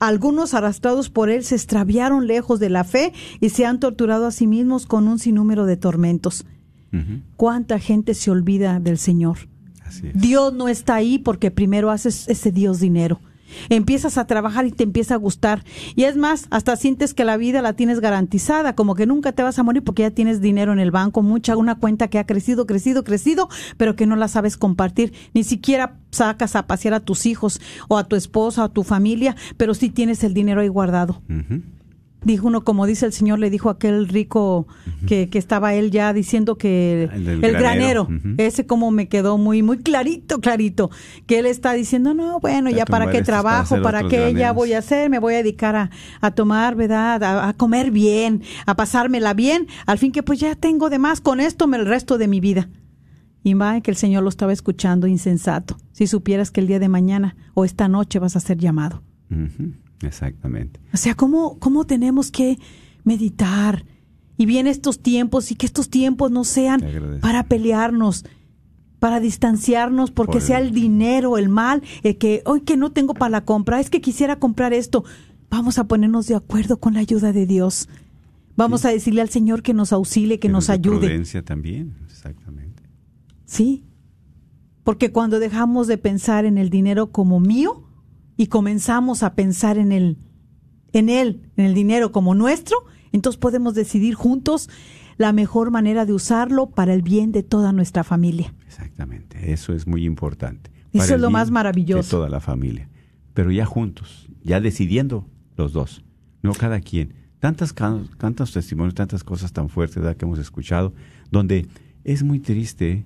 [0.00, 4.32] Algunos arrastrados por él se extraviaron lejos de la fe y se han torturado a
[4.32, 6.46] sí mismos con un sinnúmero de tormentos.
[7.36, 9.38] ¿Cuánta gente se olvida del Señor?
[9.84, 10.20] Así es.
[10.20, 13.20] Dios no está ahí porque primero haces ese Dios dinero.
[13.68, 15.64] Empiezas a trabajar y te empieza a gustar.
[15.94, 19.42] Y es más, hasta sientes que la vida la tienes garantizada, como que nunca te
[19.42, 22.26] vas a morir porque ya tienes dinero en el banco, mucha, una cuenta que ha
[22.26, 25.12] crecido, crecido, crecido, pero que no la sabes compartir.
[25.34, 28.82] Ni siquiera sacas a pasear a tus hijos o a tu esposa o a tu
[28.82, 31.22] familia, pero sí tienes el dinero ahí guardado.
[32.24, 34.66] Dijo uno, como dice el Señor, le dijo a aquel rico
[35.06, 39.62] que, que estaba él ya diciendo que El el, granero, ese como me quedó muy,
[39.62, 40.90] muy clarito, clarito,
[41.26, 44.72] que él está diciendo, no, bueno, ya para qué para trabajo, para qué ya voy
[44.72, 47.22] a hacer, me voy a dedicar a, a tomar, ¿verdad?
[47.22, 51.20] A, a comer bien, a pasármela bien, al fin que pues ya tengo de más
[51.20, 52.68] con esto me el resto de mi vida.
[53.44, 55.76] Y va que el Señor lo estaba escuchando insensato.
[55.92, 59.02] Si supieras que el día de mañana o esta noche vas a ser llamado.
[60.02, 60.80] Exactamente.
[60.92, 62.58] O sea, ¿cómo, cómo tenemos que
[63.04, 63.84] meditar?
[64.36, 66.80] Y vienen estos tiempos y que estos tiempos no sean
[67.20, 68.24] para pelearnos,
[69.00, 73.14] para distanciarnos, porque Por sea el- dinero, el mal, el que hoy que no tengo
[73.14, 75.04] para la compra, es que quisiera comprar esto.
[75.50, 77.88] Vamos a ponernos de acuerdo con la ayuda de Dios.
[78.56, 80.98] Vamos a decirle al Señor que nos auxilie, que, nos ayude.
[80.98, 82.82] Prudencia también, exactamente.
[83.44, 83.84] Sí.
[84.84, 87.87] Porque cuando dejamos de pensar en el dinero como mío
[88.38, 90.16] y comenzamos a pensar en el
[90.94, 92.78] en él, en el dinero como nuestro,
[93.12, 94.70] entonces podemos decidir juntos
[95.18, 98.54] la mejor manera de usarlo para el bien de toda nuestra familia.
[98.66, 100.70] Exactamente, eso es muy importante.
[100.92, 102.02] Eso Para es lo más maravilloso.
[102.02, 102.88] De toda la familia.
[103.34, 106.04] Pero ya juntos, ya decidiendo los dos,
[106.42, 107.12] no cada quien.
[107.40, 110.16] Tantas, tantos testimonios, tantas cosas tan fuertes ¿verdad?
[110.16, 110.94] que hemos escuchado,
[111.30, 111.66] donde
[112.04, 113.04] es muy triste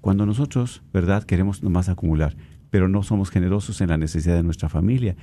[0.00, 2.36] cuando nosotros, ¿verdad?, queremos nomás acumular,
[2.72, 5.14] pero no somos generosos en la necesidad de nuestra familia,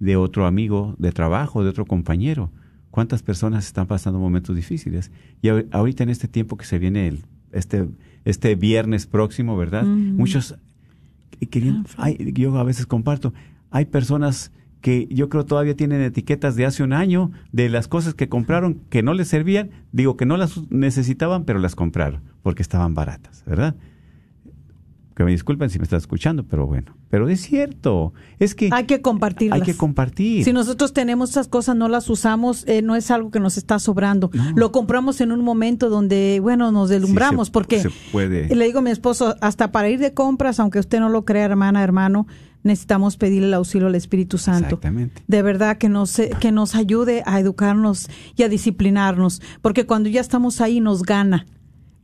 [0.00, 2.50] de otro amigo de trabajo, de otro compañero.
[2.90, 5.10] ¿Cuántas personas están pasando momentos difíciles?
[5.42, 7.86] Y ahor- ahorita en este tiempo que se viene el este,
[8.24, 9.84] este viernes próximo, ¿verdad?
[9.84, 10.56] Muchos
[11.50, 13.34] querían, hay- yo a veces comparto,
[13.70, 18.14] hay personas que yo creo todavía tienen etiquetas de hace un año de las cosas
[18.14, 22.62] que compraron que no les servían, digo que no las necesitaban, pero las compraron porque
[22.62, 23.74] estaban baratas, ¿verdad?
[25.16, 28.84] Que me disculpen si me están escuchando, pero bueno, pero es cierto, es que Hay
[28.84, 29.58] que compartirlas.
[29.58, 30.44] hay que compartir.
[30.44, 33.78] Si nosotros tenemos esas cosas, no las usamos, eh, no es algo que nos está
[33.78, 34.30] sobrando.
[34.54, 38.54] Lo compramos en un momento donde, bueno, nos deslumbramos, se- porque se puede.
[38.54, 41.46] le digo a mi esposo, hasta para ir de compras, aunque usted no lo crea,
[41.46, 42.26] hermana, hermano,
[42.62, 44.64] necesitamos pedirle el auxilio al Espíritu Santo.
[44.66, 45.22] Exactamente.
[45.26, 50.10] De verdad que nos, eh, que nos ayude a educarnos y a disciplinarnos, porque cuando
[50.10, 51.46] ya estamos ahí nos gana.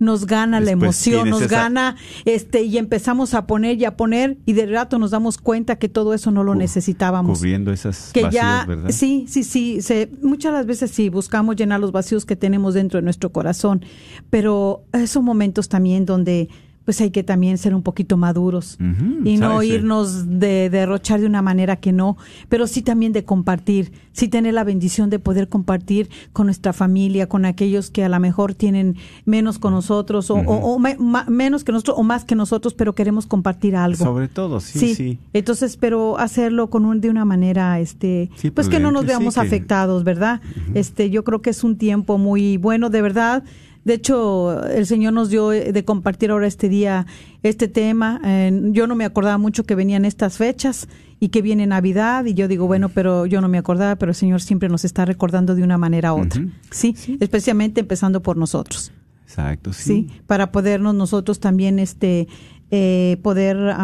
[0.03, 4.37] Nos gana la emoción, nos esa- gana, este, y empezamos a poner y a poner,
[4.47, 8.23] y de rato nos damos cuenta que todo eso no lo necesitábamos Cubriendo esas que
[8.25, 8.91] vacíos, ya ¿verdad?
[8.91, 12.99] sí sí sí se, muchas las veces sí buscamos llenar los vacíos que tenemos dentro
[12.99, 13.85] de nuestro corazón
[14.29, 16.49] pero son momentos también donde
[16.85, 18.77] pues hay que también ser un poquito maduros
[19.25, 22.17] y no irnos de derrochar de una manera que no,
[22.49, 27.29] pero sí también de compartir, sí tener la bendición de poder compartir con nuestra familia,
[27.29, 31.25] con aquellos que a lo mejor tienen menos con nosotros o, o- o me- ma-
[31.29, 34.05] menos que nosotros o más que nosotros, pero queremos compartir algo.
[34.05, 35.19] Sobre todo, sí, sí.
[35.33, 39.35] Entonces, pero hacerlo con un, de una manera, este, Sí, pues que no nos veamos
[39.35, 40.41] que- afectados, ¿verdad?
[40.75, 43.45] Este, yo creo que es un tiempo muy bueno, de verdad.
[43.85, 47.07] De hecho, el Señor nos dio eh, de compartir ahora este día
[47.43, 48.21] este tema.
[48.25, 52.35] Eh, yo no me acordaba mucho que venían estas fechas y que viene Navidad y
[52.35, 55.55] yo digo, bueno, pero yo no me acordaba, pero el Señor siempre nos está recordando
[55.55, 56.45] de una manera u otra.
[56.71, 56.95] ¿Sí?
[57.21, 58.93] Especialmente empezando por nosotros.
[59.25, 59.83] Exacto, sí.
[59.83, 60.11] ¿sí?
[60.27, 62.29] Para podernos nosotros también este
[62.71, 63.75] eh, poder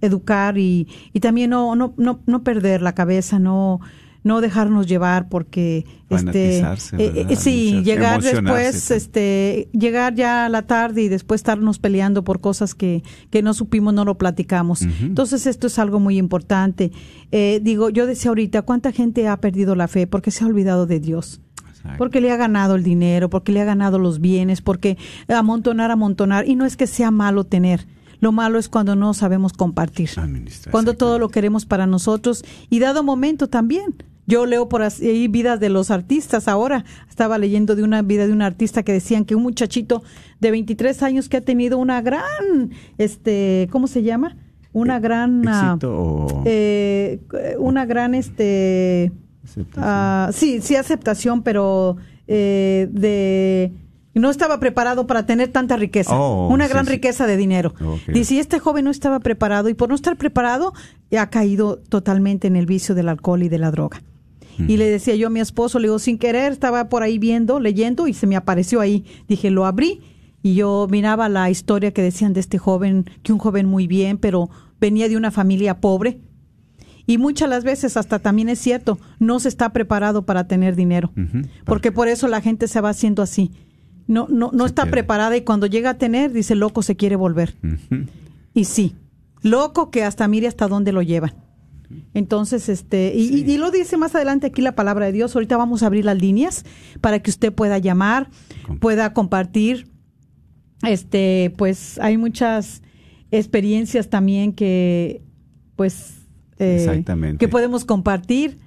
[0.00, 3.80] educar y, y también no, no, no, no perder la cabeza, no
[4.26, 8.96] no dejarnos llevar porque este eh, eh, sí llegar después también.
[8.96, 13.54] este llegar ya a la tarde y después estarnos peleando por cosas que, que no
[13.54, 16.90] supimos no lo platicamos entonces esto es algo muy importante
[17.30, 20.86] Eh, digo yo decía ahorita cuánta gente ha perdido la fe porque se ha olvidado
[20.86, 21.40] de Dios
[21.98, 26.48] porque le ha ganado el dinero, porque le ha ganado los bienes, porque amontonar, amontonar.
[26.48, 27.86] Y no es que sea malo tener.
[28.20, 30.10] Lo malo es cuando no sabemos compartir.
[30.70, 33.94] Cuando todo lo queremos para nosotros y dado momento también.
[34.26, 36.84] Yo leo por ahí vidas de los artistas ahora.
[37.08, 40.02] Estaba leyendo de una vida de un artista que decían que un muchachito
[40.40, 44.36] de 23 años que ha tenido una gran, este, ¿cómo se llama?
[44.72, 47.20] Una gran, ah, Éxito eh,
[47.58, 49.12] una gran, este.
[49.76, 53.72] Ah, sí, sí aceptación, pero eh, de
[54.14, 56.92] no estaba preparado para tener tanta riqueza, Oh, una sí, gran sí.
[56.92, 57.74] riqueza de dinero.
[57.84, 58.12] Ok.
[58.12, 60.72] Dice, este joven no estaba preparado y por no estar preparado
[61.16, 64.02] ha caído totalmente en el vicio del alcohol y de la droga.
[64.58, 67.60] Y le decía yo a mi esposo, le digo, sin querer, estaba por ahí viendo,
[67.60, 69.04] leyendo y se me apareció ahí.
[69.28, 70.00] Dije, lo abrí
[70.42, 74.18] y yo miraba la historia que decían de este joven, que un joven muy bien,
[74.18, 74.48] pero
[74.80, 76.20] venía de una familia pobre,
[77.06, 81.12] y muchas las veces, hasta también es cierto, no se está preparado para tener dinero.
[81.64, 83.52] Porque por eso la gente se va haciendo así.
[84.08, 87.16] No, no, no Se está preparada y cuando llega a tener, dice, loco, se quiere
[87.16, 87.54] volver.
[88.54, 88.96] Y sí,
[89.42, 91.34] loco que hasta mire hasta dónde lo llevan.
[92.14, 95.34] Entonces, este, y, y- y lo dice más adelante aquí la palabra de Dios.
[95.34, 96.64] Ahorita vamos a abrir las líneas
[97.00, 98.28] para que usted pueda llamar,
[98.80, 99.90] pueda compartir.
[100.82, 102.82] Este, pues hay muchas
[103.30, 105.22] experiencias también que,
[105.74, 106.22] pues,
[106.58, 107.38] eh, Exactamente.
[107.38, 108.58] que podemos compartir.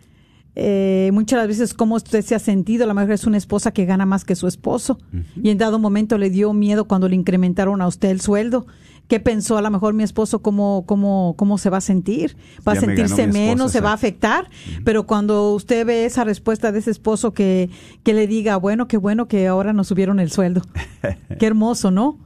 [0.55, 3.85] Eh, muchas veces cómo usted se ha sentido, a lo mejor es una esposa que
[3.85, 4.97] gana más que su esposo
[5.41, 8.65] y en dado momento le dio miedo cuando le incrementaron a usted el sueldo.
[9.09, 12.37] ¿Qué pensó a lo mejor mi esposo cómo, cómo, cómo se va a sentir?
[12.65, 13.71] ¿Va a me sentirse esposa, menos?
[13.71, 14.51] ¿Se va a afectar?
[14.85, 17.71] Pero cuando usted ve esa respuesta de ese esposo que,
[18.03, 20.61] que le diga, bueno, qué bueno que ahora nos subieron el sueldo.
[21.39, 22.19] qué hermoso, ¿no?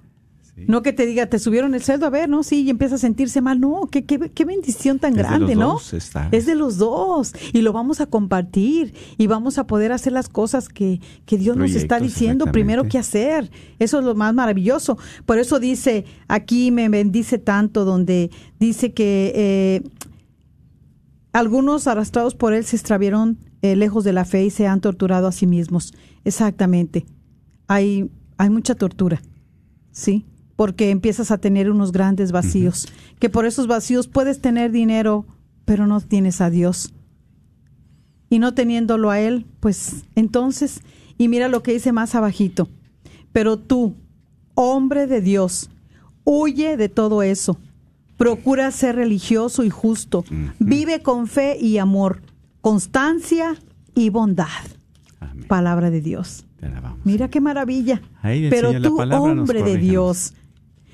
[0.56, 0.66] Sí.
[0.68, 2.44] No que te diga, te subieron el sueldo, a ver, ¿no?
[2.44, 3.60] Sí, y empieza a sentirse mal.
[3.60, 5.74] No, qué, qué, qué bendición tan Es de grande, los ¿no?
[5.74, 6.30] dos, está.
[6.32, 7.34] Es de los dos.
[7.54, 11.58] Y lo vamos a compartir y vamos a poder hacer las cosas que, que Dios
[11.58, 13.50] nos está diciendo primero que hacer.
[13.80, 14.98] Eso es lo más maravilloso.
[15.26, 19.82] Por eso dice, aquí me bendice tanto, donde dice que eh,
[21.32, 25.28] algunos arrastrados por él se extravieron eh, lejos de la fe y se han torturado
[25.28, 25.94] a sí mismos.
[26.26, 27.06] Exactamente.
[27.68, 29.22] Hay, hay mucha tortura.
[29.94, 30.26] ¿sí?
[30.56, 32.88] Porque empiezas a tener unos grandes vacíos,
[33.20, 35.26] que por esos vacíos puedes tener dinero,
[35.66, 36.94] pero no tienes a Dios.
[38.30, 40.82] Y no teniéndolo a Él, pues entonces,
[41.18, 42.68] y mira lo que dice más abajito,
[43.32, 43.96] pero tú,
[44.56, 45.70] hombre de Dios,
[46.24, 47.60] huye de todo eso,
[48.18, 50.24] procura ser religioso y justo,
[50.60, 52.22] vive con fe y amor,
[52.62, 53.56] constancia
[53.96, 54.48] y bondad.
[55.20, 55.48] Amén.
[55.48, 56.46] Palabra de Dios.
[57.04, 58.02] Mira qué maravilla.
[58.22, 60.34] Pero tú, hombre de Dios.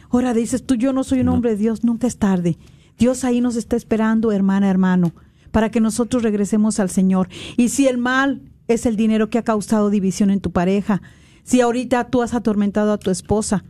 [0.09, 1.33] Ahora dices tú, yo no soy un No.
[1.33, 2.57] hombre de Dios, nunca es tarde.
[2.97, 5.13] Dios ahí nos está esperando, hermana, hermano,
[5.51, 7.29] para que nosotros regresemos al Señor.
[7.57, 11.01] Y si el mal es el dinero que ha causado división en tu pareja,
[11.43, 13.63] si ahorita tú has atormentado a tu esposa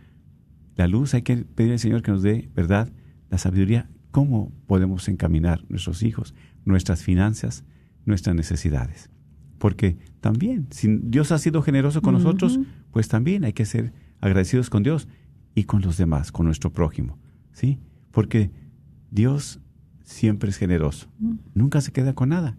[0.75, 2.91] la luz, hay que pedirle al Señor que nos dé, ¿verdad?,
[3.29, 6.35] la sabiduría, cómo podemos encaminar nuestros hijos,
[6.65, 7.65] nuestras finanzas,
[8.07, 9.11] nuestras necesidades.
[9.59, 12.59] Porque también, si Dios ha sido generoso con nosotros,
[12.93, 15.09] pues también hay que ser agradecidos con Dios
[15.55, 17.19] y con los demás, con nuestro prójimo,
[17.53, 17.79] ¿sí?
[18.11, 18.51] Porque
[19.11, 19.61] Dios
[20.03, 21.09] siempre es generoso,
[21.55, 22.57] nunca se queda con nada.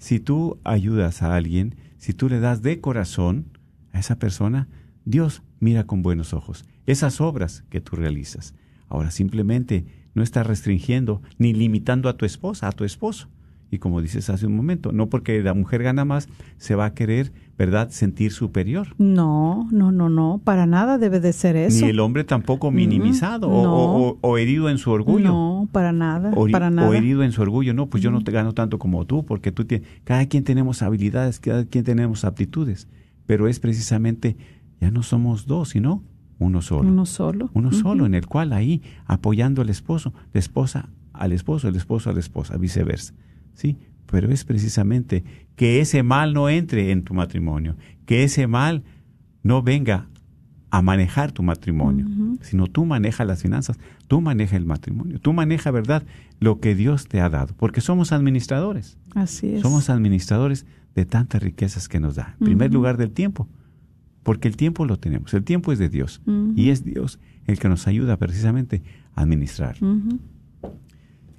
[0.00, 3.46] Si tú ayudas a alguien, si tú le das de corazón
[3.92, 4.66] a esa persona,
[5.04, 8.54] Dios mira con buenos ojos esas obras que tú realizas.
[8.88, 9.84] Ahora simplemente
[10.14, 13.28] no estás restringiendo ni limitando a tu esposa, a tu esposo.
[13.72, 16.94] Y como dices hace un momento, no porque la mujer gana más, se va a
[16.94, 18.88] querer, ¿verdad?, sentir superior.
[18.98, 21.84] No, no, no, no, para nada debe de ser eso.
[21.84, 23.74] Ni el hombre tampoco minimizado o- no.
[23.76, 25.28] o, o- o herido en su orgullo.
[25.28, 26.88] No, para nada, o, para nada.
[26.88, 27.72] o herido en su orgullo.
[27.72, 30.82] No, pues yo no te gano tanto como tú, porque tú tienes, cada quien tenemos
[30.82, 32.88] habilidades, cada quien tenemos aptitudes,
[33.26, 34.36] pero es precisamente,
[34.80, 36.02] ya no somos dos, sino
[36.40, 36.88] uno solo.
[36.88, 37.50] Uno solo.
[37.54, 42.08] Uno solo, en el cual ahí apoyando al esposo, la esposa al esposo, el esposo
[42.10, 43.12] a la esposa, viceversa.
[43.60, 43.76] ¿Sí?
[44.06, 45.22] Pero es precisamente
[45.54, 48.84] que ese mal no entre en tu matrimonio, que ese mal
[49.42, 50.08] no venga
[50.70, 52.06] a manejar tu matrimonio,
[52.40, 56.04] sino tú manejas las finanzas, tú manejas el matrimonio, tú manejas, ¿verdad?,
[56.38, 58.96] lo que Dios te ha dado, porque somos administradores.
[59.14, 59.60] Así es.
[59.60, 62.36] Somos administradores de tantas riquezas que nos da.
[62.40, 63.46] En primer lugar, del tiempo,
[64.22, 65.34] porque el tiempo lo tenemos.
[65.34, 66.22] El tiempo es de Dios
[66.56, 68.82] y es Dios el que nos ayuda precisamente
[69.14, 69.76] a administrar.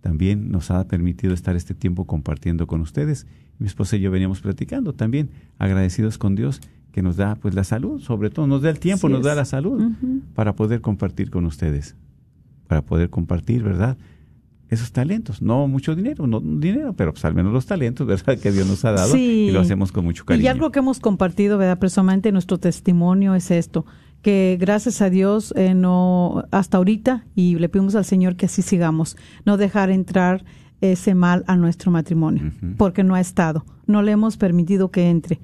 [0.03, 3.27] también nos ha permitido estar este tiempo compartiendo con ustedes.
[3.59, 6.61] Mi esposa y yo veníamos platicando también, agradecidos con Dios
[6.93, 9.35] que nos da pues la salud, sobre todo nos da el tiempo, Así nos da
[9.35, 9.83] la salud
[10.35, 11.97] para poder compartir con ustedes,
[12.69, 13.97] para poder compartir, ¿verdad?
[14.69, 18.39] Esos talentos, no mucho dinero, no dinero, pero pues al menos los talentos, ¿verdad?
[18.39, 19.47] Que Dios nos ha dado Sí.
[19.49, 20.45] y lo hacemos con mucho cariño.
[20.45, 21.79] Y algo que hemos compartido, ¿verdad?
[21.79, 23.87] Personalmente nuestro testimonio es esto,
[24.25, 28.63] que gracias a Dios, eh, no hasta ahorita, y le pedimos al Señor que así
[28.63, 30.45] sigamos, no dejar entrar
[30.81, 35.41] ese mal a nuestro matrimonio, porque no ha estado, no le hemos permitido que entre.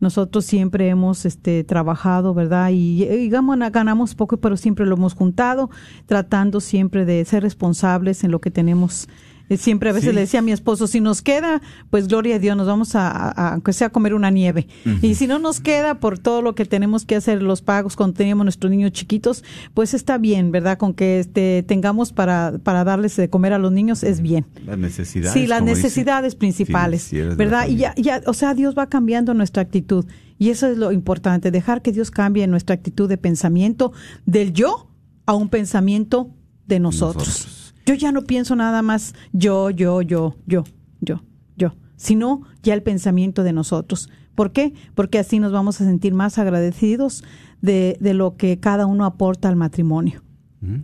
[0.00, 2.70] Nosotros siempre hemos este, trabajado, ¿verdad?
[2.70, 5.70] Y, y digamos, ganamos poco, pero siempre lo hemos juntado,
[6.06, 9.08] tratando siempre de ser responsables en lo que tenemos.
[9.54, 10.14] Eh, Siempre a veces Sí.
[10.14, 13.52] le decía a mi esposo, si nos queda, pues gloria a Dios, nos vamos a,
[13.52, 14.66] aunque sea a comer una nieve.
[15.02, 18.14] Y si no nos queda por todo lo que tenemos que hacer, los pagos cuando
[18.16, 19.44] teníamos nuestros niños chiquitos,
[19.74, 20.78] pues está bien, ¿verdad?
[20.78, 24.46] Con que este, tengamos para, para darles de comer a los niños es bien.
[24.64, 25.32] Las necesidades.
[25.32, 27.68] Sí, las dice, necesidades principales, ¿verdad?
[27.68, 30.04] Y ya, ya, o sea, Dios va cambiando nuestra actitud.
[30.38, 33.92] Y eso es lo importante, dejar que Dios cambie nuestra actitud de pensamiento
[34.26, 34.90] del yo
[35.26, 36.30] a un pensamiento
[36.66, 37.26] de nosotros.
[37.28, 37.63] Nosotros.
[37.84, 40.64] Yo ya no pienso nada más yo, yo, yo, yo,
[41.00, 41.22] yo,
[41.56, 44.08] yo, sino ya el pensamiento de nosotros.
[44.34, 44.74] ¿Por qué?
[44.94, 47.22] Porque así nos vamos a sentir más agradecidos
[47.60, 50.22] de, de lo que cada uno aporta al matrimonio.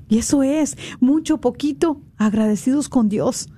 [0.08, 3.48] Y eso es, mucho, poquito, agradecidos con Dios.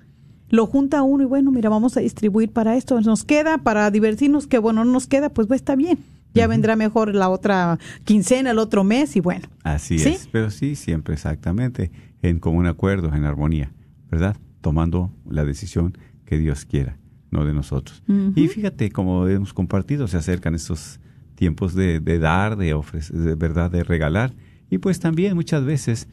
[0.50, 3.00] Lo junta uno y bueno, mira, vamos a distribuir para esto.
[3.00, 5.98] Nos queda para divertirnos, que bueno, no nos queda, pues va, está bien.
[6.34, 9.48] Ya vendrá mejor la otra quincena, el otro mes y bueno.
[9.64, 10.10] Así ¿Sí?
[10.10, 11.90] es, pero sí, siempre exactamente,
[12.22, 13.72] en común acuerdo, en armonía,
[14.10, 14.36] ¿verdad?
[14.60, 16.96] Tomando la decisión que Dios quiera,
[17.30, 18.02] no de nosotros.
[18.36, 21.00] Y fíjate, como hemos compartido, se acercan estos
[21.34, 24.32] tiempos de, de dar, de ofrecer, de verdad, de regalar.
[24.70, 26.08] Y pues también muchas veces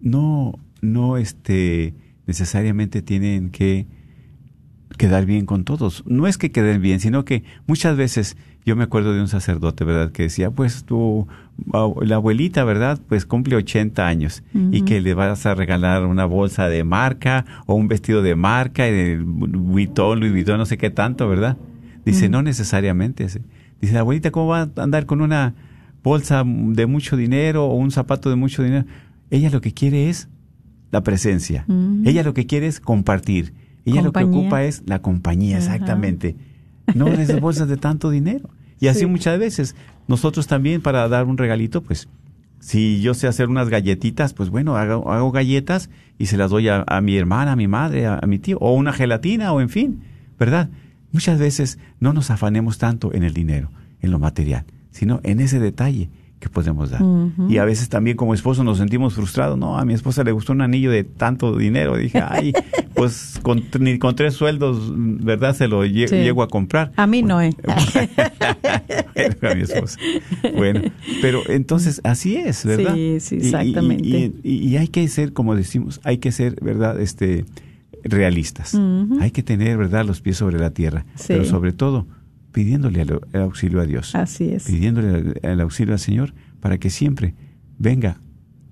[0.00, 1.94] no, no este,
[2.26, 3.86] necesariamente tienen que
[5.00, 6.04] quedar bien con todos.
[6.06, 8.36] No es que queden bien, sino que muchas veces
[8.66, 10.12] yo me acuerdo de un sacerdote, ¿verdad?
[10.12, 11.26] Que decía, pues tu
[12.02, 13.00] la abuelita, ¿verdad?
[13.08, 17.76] Pues cumple 80 años y que le vas a regalar una bolsa de marca o
[17.76, 21.56] un vestido de marca y de Vuitton, Louis Vuitton, no sé qué tanto, ¿verdad?
[22.04, 23.24] Dice, no necesariamente.
[23.80, 25.54] Dice, la abuelita, ¿cómo va a andar con una
[26.02, 28.84] bolsa de mucho dinero o un zapato de mucho dinero?
[29.30, 30.28] Ella lo que quiere es
[30.90, 31.64] la presencia.
[32.04, 33.54] Ella lo que quiere es compartir.
[33.84, 35.66] Ella lo que ocupa es la compañía, Ajá.
[35.74, 36.36] exactamente.
[36.94, 38.48] No esas bolsas de tanto dinero.
[38.78, 39.06] Y así Sí.
[39.06, 39.76] muchas veces,
[40.08, 42.08] nosotros también para dar un regalito, pues,
[42.60, 46.68] si yo sé hacer unas galletitas, pues bueno, hago, hago galletas y se las doy
[46.68, 49.60] a, a mi hermana, a mi madre, a, a mi tío, o una gelatina, o
[49.62, 50.00] en fin,
[50.38, 50.68] ¿verdad?
[51.12, 53.70] Muchas veces no nos afanemos tanto en el dinero,
[54.02, 57.02] en lo material, sino en ese detalle que podemos dar.
[57.50, 59.58] Y a veces también como esposo nos sentimos frustrados.
[59.58, 61.96] No, a mi esposa le gustó un anillo de tanto dinero.
[61.98, 62.52] Dije, ay,
[63.00, 65.54] pues con, ni con tres sueldos, ¿verdad?
[65.56, 66.16] Se lo lle- Sí.
[66.16, 66.92] llego a comprar.
[66.96, 67.50] A mí no, ¿eh?
[69.42, 69.98] A mi esposa.
[70.56, 70.82] Bueno,
[71.22, 72.94] pero entonces así es, ¿verdad?
[72.94, 74.06] Sí, sí, y- exactamente.
[74.08, 77.00] Y, y- y hay que ser, como decimos, hay que ser, ¿verdad?
[77.00, 77.44] Este,
[78.04, 78.78] realistas.
[79.20, 80.04] Hay que tener, ¿verdad?
[80.04, 81.06] Los pies sobre la tierra.
[81.14, 81.24] Sí.
[81.28, 82.06] Pero sobre todo,
[82.52, 84.14] pidiéndole el, auxilio a Dios.
[84.14, 84.64] Así es.
[84.64, 87.34] Pidiéndole el auxilio al Señor para que siempre
[87.78, 88.20] venga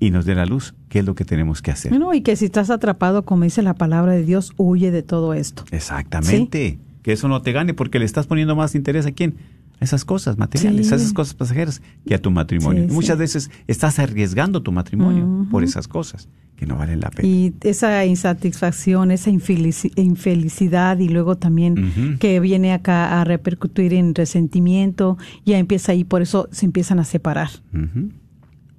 [0.00, 1.98] y nos dé la luz, que es lo que tenemos que hacer.
[1.98, 5.34] No, y que si estás atrapado, como dice la palabra de Dios, huye de todo
[5.34, 5.64] esto.
[5.72, 6.78] Exactamente.
[7.02, 9.34] Que eso no te gane porque le estás poniendo más interés a quién.
[9.80, 10.92] A esas cosas materiales, Sí.
[10.92, 12.82] a esas cosas pasajeras que a tu matrimonio.
[12.86, 17.10] Sí, Y Muchas veces estás arriesgando tu matrimonio por esas cosas que no valen la
[17.10, 17.28] pena.
[17.28, 24.16] Y esa insatisfacción, esa infelici- infelicidad y luego también que viene acá a repercutir en
[24.16, 27.50] resentimiento, ya empieza ahí, por eso se empiezan a separar.
[27.72, 28.10] Ujú.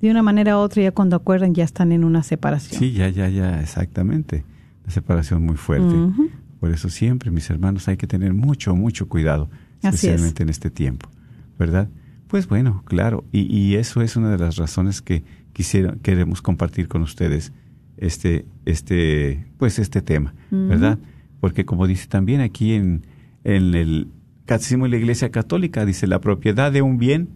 [0.01, 2.79] De una manera u otra, ya cuando acuerdan, ya están en una separación.
[2.79, 4.45] Sí, ya, ya, ya, exactamente.
[4.85, 5.93] La separación muy fuerte.
[6.59, 9.49] Por eso siempre, mis hermanos, hay que tener mucho, mucho cuidado,
[9.81, 9.93] es.
[9.93, 11.09] especialmente en este tiempo,
[11.57, 11.89] ¿verdad?
[12.27, 15.23] Pues bueno, claro, y, y eso es una de las razones que
[15.53, 17.51] quisiera, queremos compartir con ustedes
[17.97, 20.99] este, este, pues este tema, ¿verdad?
[21.39, 23.05] Porque como dice también aquí en,
[23.43, 24.07] en el
[24.45, 27.29] Catecismo de la Iglesia Católica, dice, la propiedad de un bien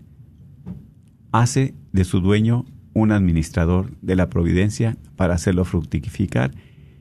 [1.34, 6.52] hace de su dueño un administrador de la providencia para hacerlo fructificar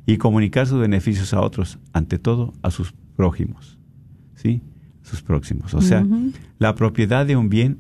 [0.07, 3.79] y comunicar sus beneficios a otros, ante todo a sus prójimos,
[4.35, 4.63] ¿sí?
[5.03, 5.75] Sus próximos.
[5.75, 6.05] O sea,
[6.59, 7.79] la propiedad de un bien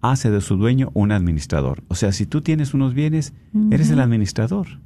[0.00, 1.82] hace de su dueño un administrador.
[1.88, 3.34] O sea, si tú tienes unos bienes,
[3.70, 4.80] eres el administrador.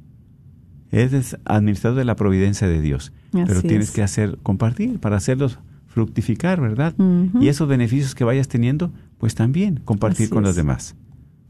[0.91, 3.13] Eres administrador de la providencia de Dios.
[3.31, 3.95] Pero tienes es.
[3.95, 6.93] que hacer, compartir para hacerlos fructificar, ¿verdad?
[7.39, 8.91] Y esos beneficios que vayas teniendo,
[9.25, 10.95] pues también compartir Así con los demás.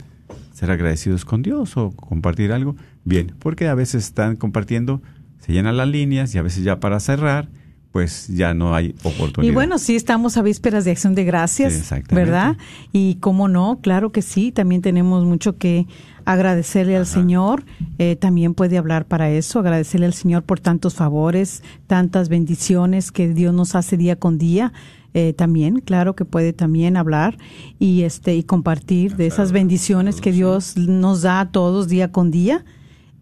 [0.54, 2.76] ser agradecidos con Dios o compartir algo,
[3.06, 5.02] bien, porque a veces están compartiendo,
[5.40, 7.50] se llenan las líneas y a veces ya para cerrar,
[7.92, 9.52] pues ya no hay oportunidad.
[9.52, 11.96] Y bueno, sí, estamos a vísperas de acción de gracias, Sí.
[12.12, 12.58] ¿verdad?
[12.94, 15.88] Y cómo no, claro que sí, también tenemos mucho que
[16.24, 17.66] agradecerle al Señor.
[17.98, 23.28] Eh, también puede hablar para eso, agradecerle al Señor por tantos favores, tantas bendiciones que
[23.34, 24.72] Dios nos hace día con día.
[25.14, 27.38] Eh, también, claro que puede también hablar
[27.80, 32.32] y este y compartir de esas bendiciones que Dios nos da a todos día con
[32.32, 32.64] día.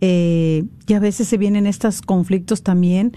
[0.01, 3.13] Eh, y a veces se vienen estos conflictos también,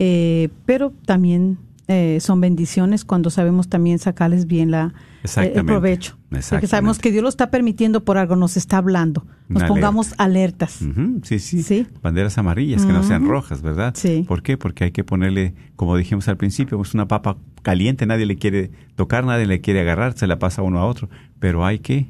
[0.00, 4.92] eh, pero también eh, son bendiciones cuando sabemos también sacarles bien la, el
[5.24, 5.64] Exactamente.
[5.64, 6.16] provecho.
[6.48, 9.26] Porque sabemos que Dios lo está permitiendo por algo, nos está hablando.
[9.48, 10.80] Nos Una pongamos alertas.
[10.80, 11.86] Ujú, sí, sí, Sí.
[12.02, 13.92] Banderas amarillas, que no sean rojas, ¿verdad?
[13.96, 14.24] Sí.
[14.26, 14.56] ¿Por qué?
[14.56, 18.70] Porque hay que ponerle, como dijimos al principio, es una papa caliente, nadie le quiere
[18.94, 21.10] tocar, nadie le quiere agarrar, se la pasa uno a otro.
[21.40, 22.06] Pero hay que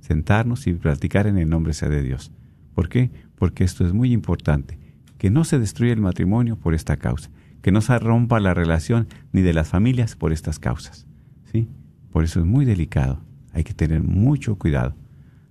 [0.00, 2.32] sentarnos y platicar en el nombre sea de Dios.
[2.74, 3.10] ¿Por qué?
[3.36, 4.78] Porque esto es muy importante.
[5.22, 7.30] Que no se destruya el matrimonio por esta causa.
[7.62, 11.06] que no se rompa la relación ni de las familias por estas causas.
[11.52, 11.68] ¿sí?
[12.10, 13.20] Por eso es muy delicado.
[13.52, 14.96] Hay que tener mucho cuidado.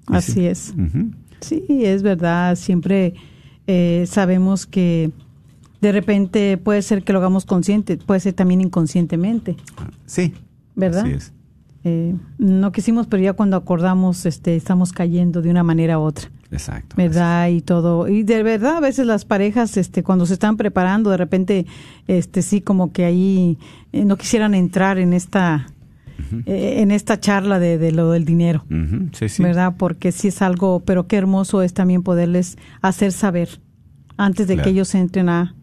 [0.07, 0.45] Así sí.
[0.45, 0.74] es.
[1.39, 2.57] Sí, es verdad.
[2.57, 3.13] Siempre
[3.65, 5.11] eh, sabemos que
[5.80, 9.55] de repente puede ser que lo hagamos consciente, puede ser también inconscientemente,
[10.05, 10.34] Sí.
[10.76, 11.05] ¿verdad?
[11.05, 11.32] Así es.
[11.84, 16.29] Eh, no quisimos, pero ya cuando acordamos, este, estamos cayendo de una manera u otra.
[16.51, 16.95] Exacto.
[16.97, 17.47] ¿verdad?
[17.47, 18.07] Y todo.
[18.09, 21.65] Y de verdad, a veces las parejas, este, cuando se están preparando, de repente,
[22.07, 23.57] este, sí, como que ahí
[23.93, 25.67] eh, no quisieran entrar en esta,
[26.45, 29.41] eh, en esta charla de, de lo del dinero, Ujú, Sí, sí.
[29.41, 29.75] ¿verdad?
[29.77, 33.49] Porque sí es algo, pero qué hermoso es también poderles hacer saber
[34.17, 34.65] antes de Claro.
[34.65, 35.55] que ellos entren a,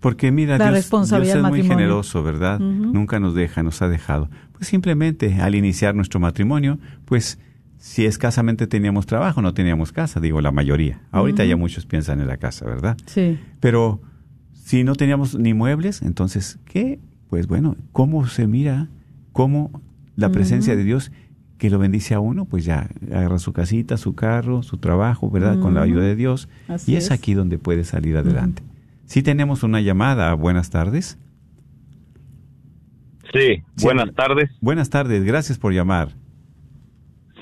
[0.00, 2.60] Porque mira, La Dios, es muy generoso, ¿verdad?
[2.60, 4.30] Nunca nos deja, nos ha dejado.
[4.56, 7.38] Pues simplemente al iniciar nuestro matrimonio, pues
[7.78, 11.02] si escasamente teníamos trabajo, no teníamos casa, digo la mayoría.
[11.12, 12.96] Ahorita ya muchos piensan en la casa, ¿verdad?
[13.06, 14.00] sí, Pero
[14.54, 16.98] si no teníamos ni muebles, entonces, ¿qué?
[17.28, 18.88] Pues bueno, ¿cómo se mira?
[19.32, 19.82] ¿Cómo
[20.16, 21.12] la presencia de Dios
[21.58, 22.46] que lo bendice a uno?
[22.46, 25.60] Pues ya agarra su casita, su carro, su trabajo, ¿verdad?
[25.60, 26.48] Con la ayuda de Dios.
[26.68, 27.10] Así y es, es.
[27.10, 28.62] aquí donde puede salir adelante.
[29.04, 31.18] Si tenemos una llamada, buenas tardes.
[33.38, 33.84] Sí, Sí.
[33.84, 34.50] buenas tardes.
[34.60, 36.08] Buenas tardes, gracias por llamar.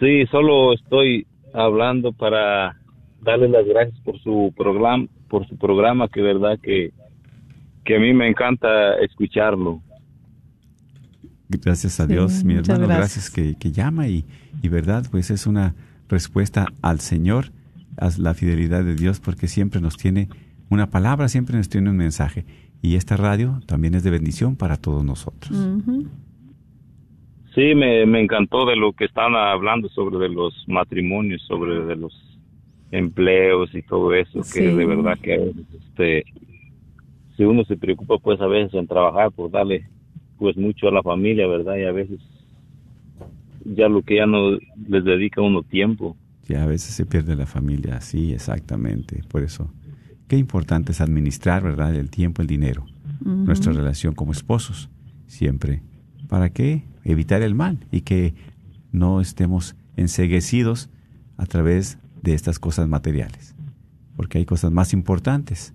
[0.00, 2.76] Sí, solo estoy hablando para
[3.22, 6.92] darle las gracias por su programa, por su programa que verdad que
[7.84, 9.82] que a mí me encanta escucharlo.
[11.48, 12.98] Gracias a Sí, Dios, mi hermano, gracias.
[12.98, 14.24] gracias, que, que llama y,
[14.62, 15.74] y verdad, pues es una
[16.08, 17.46] respuesta al Señor,
[17.98, 20.28] a la fidelidad de Dios, porque siempre nos tiene
[20.70, 22.46] una palabra, siempre nos tiene un mensaje.
[22.84, 25.56] Y esta radio también es de bendición para todos nosotros.
[27.54, 31.96] Sí, me, me encantó de lo que están hablando sobre de los matrimonios, sobre de
[31.96, 32.12] los
[32.90, 34.60] empleos y todo eso, que Sí.
[34.66, 36.24] de verdad que a veces, este,
[37.38, 39.88] si uno se preocupa pues a veces en trabajar por darle
[40.36, 41.76] pues mucho a la familia, ¿verdad?
[41.76, 42.20] Y a veces
[43.64, 44.58] ya lo que ya no
[44.88, 46.18] les dedica uno tiempo.
[46.46, 49.22] Ya a veces se pierde la familia, sí, exactamente.
[49.30, 49.70] Por eso,
[50.28, 51.94] qué importante es administrar, ¿verdad?
[51.94, 52.86] El tiempo, el dinero,
[53.24, 54.90] nuestra relación como esposos,
[55.26, 55.82] siempre.
[56.28, 56.84] ¿Para qué?
[57.04, 58.34] Evitar el mal y que
[58.92, 60.90] no estemos enseguecidos
[61.36, 63.54] a través de estas cosas materiales.
[64.16, 65.74] Porque hay cosas más importantes,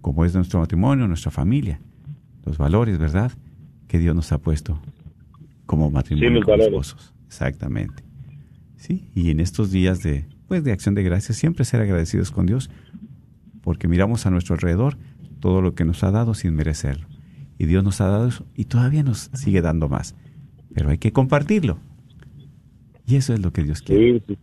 [0.00, 1.80] como es nuestro matrimonio, nuestra familia,
[2.44, 3.32] los valores, ¿verdad?
[3.88, 4.80] Que Dios nos ha puesto
[5.66, 6.68] como matrimonio, como valores.
[6.68, 7.14] esposos.
[7.26, 8.02] Exactamente.
[8.76, 12.46] Sí, y en estos días de, pues, de acción de gracias, siempre ser agradecidos con
[12.46, 12.70] Dios,
[13.68, 14.96] porque miramos a nuestro alrededor
[15.40, 17.06] todo lo que nos ha dado sin merecerlo.
[17.58, 20.16] Y Dios nos ha dado eso y todavía nos sigue dando más.
[20.74, 21.76] Pero hay que compartirlo.
[23.06, 24.20] Y eso es lo que Dios quiere.
[24.20, 24.38] Sí, sí,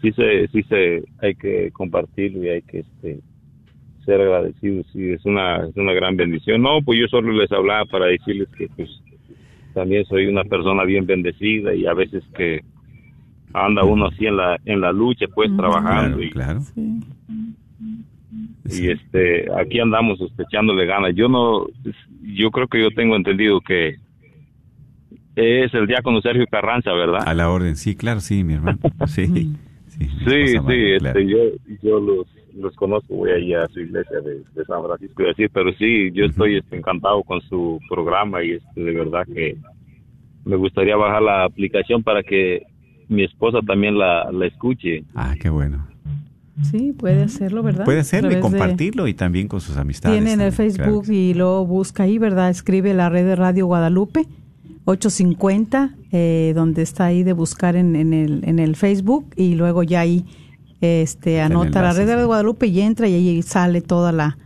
[0.00, 3.20] sí se, sí se, hay que compartirlo y hay que este,
[4.06, 4.86] ser agradecidos.
[4.90, 6.62] Sí, es una, es una gran bendición.
[6.62, 8.88] No, pues yo solo les hablaba para decirles que pues
[9.74, 12.62] también soy una persona bien bendecida y a veces que
[13.52, 16.60] anda uno así en la, en la lucha, pues trabajando Claro, y, claro.
[16.60, 17.00] Sí.
[18.64, 21.14] Y este, aquí andamos este, echándole ganas.
[21.14, 21.66] Yo no,
[22.22, 23.96] yo creo que yo tengo entendido que
[25.36, 27.22] es el diácono Sergio Carranza, ¿verdad?
[27.26, 28.78] A la orden, sí, claro, sí, mi hermano.
[29.06, 29.56] Sí, sí.
[29.98, 31.18] Sí, sí, María, claro.
[31.18, 31.38] este, yo,
[31.82, 35.48] yo los, los conozco, voy ahí a su iglesia de, de San Francisco de Asís,
[35.52, 39.56] pero sí, yo estoy este, encantado con su programa y este, de verdad que
[40.44, 42.62] me gustaría bajar la aplicación para que
[43.08, 45.04] mi esposa también la, la escuche.
[45.14, 45.86] Ah, qué bueno.
[46.62, 47.84] Sí, puede hacerlo, ¿verdad?
[47.84, 50.16] Puede hacerlo y de- compartirlo y también con sus amistades.
[50.16, 51.18] Tiene en el Facebook claro.
[51.18, 52.48] y luego busca ahí, ¿verdad?
[52.50, 54.26] Escribe la red de Radio Guadalupe
[54.86, 59.82] 850, eh, donde está ahí de buscar en, en el, en el Facebook y luego
[59.82, 60.24] ya ahí
[60.80, 62.14] este, anota la red de.
[62.14, 64.38] Radio Guadalupe y entra y ahí sale toda la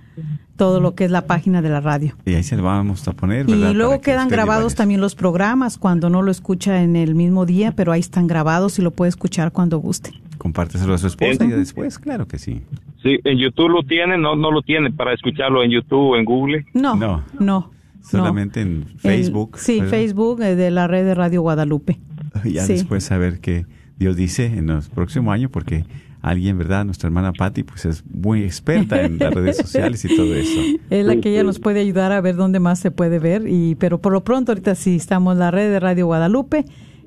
[0.57, 2.15] todo lo que es la página de la radio.
[2.27, 3.73] Y ahí se lo vamos a poner, Y ¿verdad?
[3.73, 7.15] luego Para que quedan y grabados también los programas cuando no lo escucha en el
[7.15, 10.11] mismo día, pero ahí están grabados y lo puede escuchar cuando guste.
[10.41, 12.62] Compárteselo a su esposa y después, claro que sí.
[13.03, 16.24] Sí, en YouTube lo tiene, no, no lo tiene para escucharlo en YouTube o en
[16.24, 16.64] Google.
[16.72, 17.22] No, No.
[17.38, 17.41] no.
[17.45, 17.70] no.
[18.03, 19.59] Solamente en El- Facebook.
[19.59, 19.91] sí, ¿verdad?
[19.91, 21.99] Facebook eh, de la red de Radio Guadalupe.
[22.45, 22.72] Ya Sí.
[22.72, 23.66] después saber qué
[23.99, 25.84] Dios dice en los próximos años, porque
[26.22, 26.86] alguien, ¿verdad?
[26.86, 30.59] Nuestra hermana Patti, pues es muy experta en las redes sociales y todo eso.
[30.88, 33.45] Es la que ella nos puede ayudar a ver dónde más se puede ver.
[33.47, 36.64] y Pero por lo pronto, ahorita sí estamos en la red de Radio Guadalupe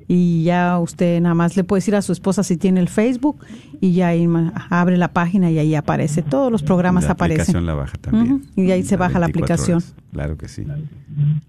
[0.08, 3.38] y ya usted nada más le puede decir a su esposa si tiene el Facebook
[3.80, 4.28] y ya ahí
[4.70, 6.22] abre la página y ahí aparece.
[6.22, 7.40] Todos los programas la aparecen.
[7.42, 8.42] aplicación la baja también.
[8.56, 9.76] Y ahí se baja la 24 aplicación.
[9.78, 9.94] horas.
[10.12, 10.64] Claro que sí.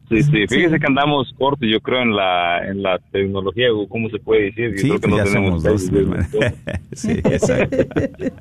[0.10, 4.10] Sí, sí, fíjese que andamos cortos, yo creo, en la, en la tecnología, o cómo
[4.10, 4.72] se puede decir.
[4.72, 6.52] Yo Sí, creo que pues no ya tenemos somos dos,
[6.94, 7.78] sí, exacto.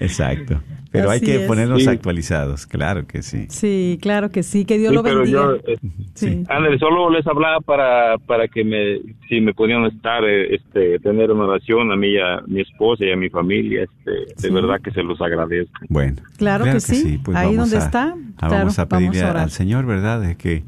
[0.00, 0.60] exacto.
[0.94, 1.46] Pero hay Así que es.
[1.48, 1.88] ponernos Sí.
[1.88, 3.46] actualizados, claro que sí.
[3.48, 5.40] Sí, claro que sí, que Dios Sí, lo pero bendiga.
[5.40, 5.76] yo, eh,
[6.14, 6.44] sí.
[6.78, 11.46] Solo les hablaba para, para que me, si me podían estar, eh, este, tener una
[11.46, 14.92] oración a mí y a mi esposa y a mi familia, este, de verdad que
[14.92, 15.74] se los agradezco.
[15.88, 17.18] Bueno, Claro que sí.
[17.24, 18.02] pues Ahí vamos donde a- está,
[18.36, 20.20] a- claro, vamos a pedirle vamos a al Señor, ¿verdad?
[20.20, 20.62] De que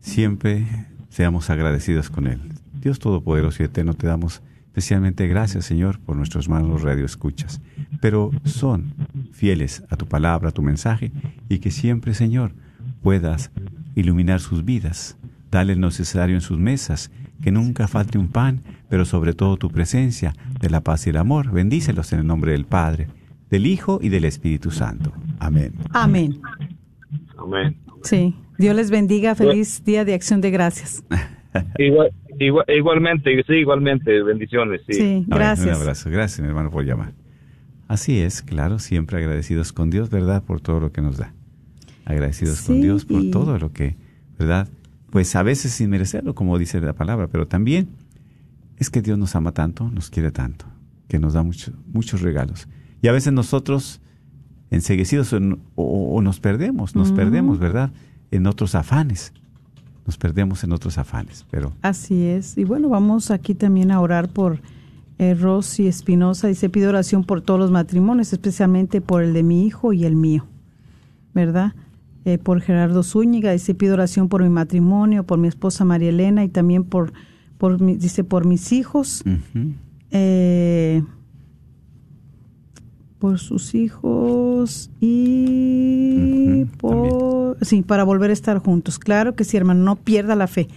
[0.00, 0.64] siempre
[1.08, 2.40] seamos agradecidos con Él.
[2.80, 4.42] Dios Todopoderoso y Eterno, te damos
[4.76, 7.62] especialmente gracias, Señor, por nuestros hermanos Radio Escuchas.
[8.02, 8.92] Pero son
[9.32, 11.12] fieles a tu palabra, a tu mensaje,
[11.48, 12.52] y que siempre, Señor,
[13.00, 13.50] puedas
[13.94, 15.16] iluminar sus vidas,
[15.50, 17.10] darle lo necesario en sus mesas,
[17.42, 18.60] que nunca falte un pan,
[18.90, 21.50] pero sobre todo tu presencia, de la paz y el amor.
[21.52, 23.06] Bendícelos en el nombre del Padre,
[23.48, 25.10] del Hijo y del Espíritu Santo.
[25.38, 25.72] Amén.
[25.94, 26.38] Amén.
[27.38, 27.78] Amén.
[28.02, 28.36] Sí.
[28.58, 29.34] Dios les bendiga.
[29.34, 31.02] Feliz día de acción de gracias.
[31.78, 35.24] Igual, igual- igualmente, sí, igualmente, bendiciones, sí.
[35.26, 35.66] Gracias.
[35.76, 36.10] Un abrazo.
[36.10, 37.12] Gracias, mi hermano, por llamar.
[37.88, 40.42] Así es, claro, siempre agradecidos con Dios, ¿verdad?
[40.42, 41.32] Por todo lo que nos da.
[42.04, 43.96] Agradecidos con Dios por y- todo lo que,
[44.38, 44.68] ¿verdad?
[45.10, 47.88] Pues a veces sin merecerlo, como dice la palabra, pero también
[48.76, 50.66] es que Dios nos ama tanto, nos quiere tanto,
[51.08, 52.68] que nos da mucho- muchos regalos.
[53.02, 54.00] Y a veces nosotros,
[54.70, 55.38] enseguecidos o,
[55.76, 57.92] o- o nos perdemos, nos perdemos, ¿verdad?
[58.32, 59.32] En otros afanes.
[60.06, 62.56] Nos perdemos en otros afanes, pero Así es.
[62.56, 64.60] Y bueno, vamos aquí también a orar por
[65.18, 66.46] eh, Rosy Espinosa.
[66.48, 70.14] Dice, pido oración por todos los matrimonios, especialmente por el de mi hijo y el
[70.14, 70.46] mío.
[71.34, 71.72] ¿Verdad?
[72.24, 73.50] Eh, por Gerardo Zúñiga.
[73.52, 77.12] Dice, pido oración por mi matrimonio, por mi esposa María Elena y también por,
[77.58, 79.24] por mi- dice, por mis hijos.
[80.10, 81.02] eh,
[83.18, 88.98] por sus hijos y por sí para volver a estar juntos.
[88.98, 90.68] Claro que sí hermano no pierda la fe.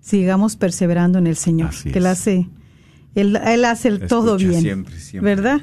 [0.00, 2.48] Sigamos perseverando en el Señor Así que él hace
[3.14, 5.34] él, él hace el todo bien siempre, siempre.
[5.34, 5.62] verdad.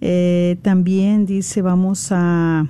[0.00, 2.68] Eh, también dice vamos a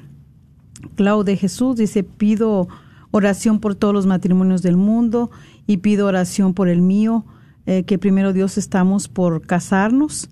[0.94, 2.68] Clau de Jesús dice pido
[3.11, 5.30] oración por todos los matrimonios del mundo
[5.66, 7.24] y pido oración por el mío
[7.66, 10.30] eh, que primero Dios estamos por casarnos.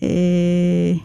[0.00, 1.00] Eh,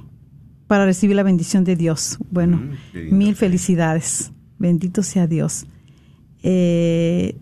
[0.68, 2.18] para recibir la bendición de Dios.
[2.30, 2.58] Bueno,
[2.94, 4.32] Mm, mil felicidades.
[4.60, 5.66] Bendito sea Dios.
[6.44, 7.38] Eh,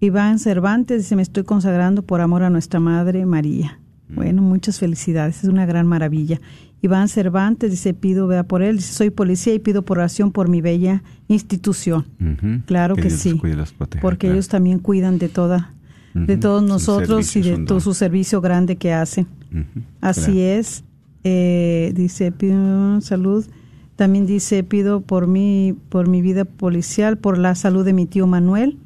[0.00, 3.78] Iván Cervantes dice, me estoy consagrando por amor a nuestra Madre María.
[4.08, 4.14] Mm.
[4.14, 6.40] Bueno, muchas felicidades, es una gran maravilla.
[6.82, 10.50] Iván Cervantes dice, pido, vea por él, dice, soy policía y pido por oración por
[10.50, 12.04] mi bella institución.
[12.66, 13.40] Claro que, sí,
[13.78, 14.34] proteja, porque claro.
[14.34, 15.72] ellos también cuidan de toda,
[16.12, 19.26] de todos nosotros y de todo su servicio grande que hacen.
[20.02, 20.38] Así claro.
[20.40, 20.84] es.
[21.24, 23.44] Eh, dice, pido salud.
[23.96, 28.26] También dice, pido por mi, por mi vida policial, por la salud de mi tío
[28.26, 28.78] Manuel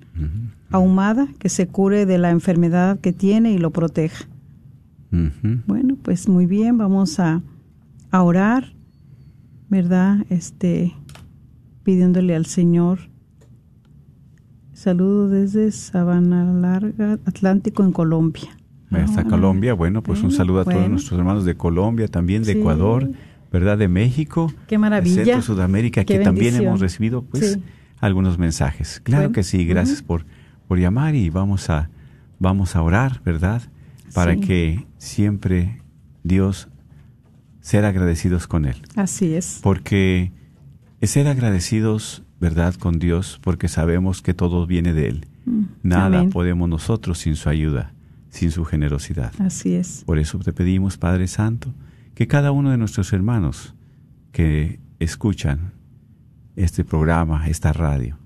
[0.71, 4.27] Ahumada, que se cure de la enfermedad que tiene y lo proteja.
[5.67, 7.43] Bueno, pues muy bien, vamos a,
[8.11, 8.75] a orar,
[9.71, 10.27] ¿verdad?
[10.29, 10.95] Este,
[11.83, 12.99] pidiéndole al Señor.
[14.75, 18.58] Saludo desde Sabana Larga, Atlántico, en Colombia.
[18.91, 20.89] Ah, Colombia, bueno, pues un bueno, saludo a todos bueno.
[20.91, 22.59] nuestros hermanos de Colombia, también de Sí.
[22.59, 23.11] Ecuador,
[23.53, 23.77] ¿verdad?
[23.79, 24.53] De México.
[24.67, 25.17] Qué maravilla.
[25.21, 26.69] De Centro, Sudamérica, Qué que también bendición.
[26.69, 27.63] hemos recibido, pues, Sí.
[28.01, 29.01] algunos mensajes.
[29.05, 30.07] Claro Bueno, que sí, gracias ujú.
[30.07, 30.27] por,
[30.69, 31.91] por llamar y vamos a,
[32.39, 33.63] vamos a orar, ¿verdad?
[34.15, 34.41] Para Sí.
[34.41, 35.83] que siempre
[36.23, 36.69] Dios
[37.61, 38.77] ser agradecidos con Él.
[38.97, 39.61] Así es.
[39.63, 40.33] Porque
[41.01, 45.27] es ser agradecidos, ¿verdad?, con Dios, porque sabemos que todo viene de Él.
[45.45, 46.31] Mm, Nada amén.
[46.31, 47.93] podemos nosotros sin su ayuda,
[48.31, 49.33] sin su generosidad.
[49.39, 50.05] Así es.
[50.07, 51.75] Por eso te pedimos, Padre Santo,
[52.15, 53.75] que cada uno de nuestros hermanos
[54.33, 55.73] que escuchan
[56.57, 58.19] este programa, esta radio,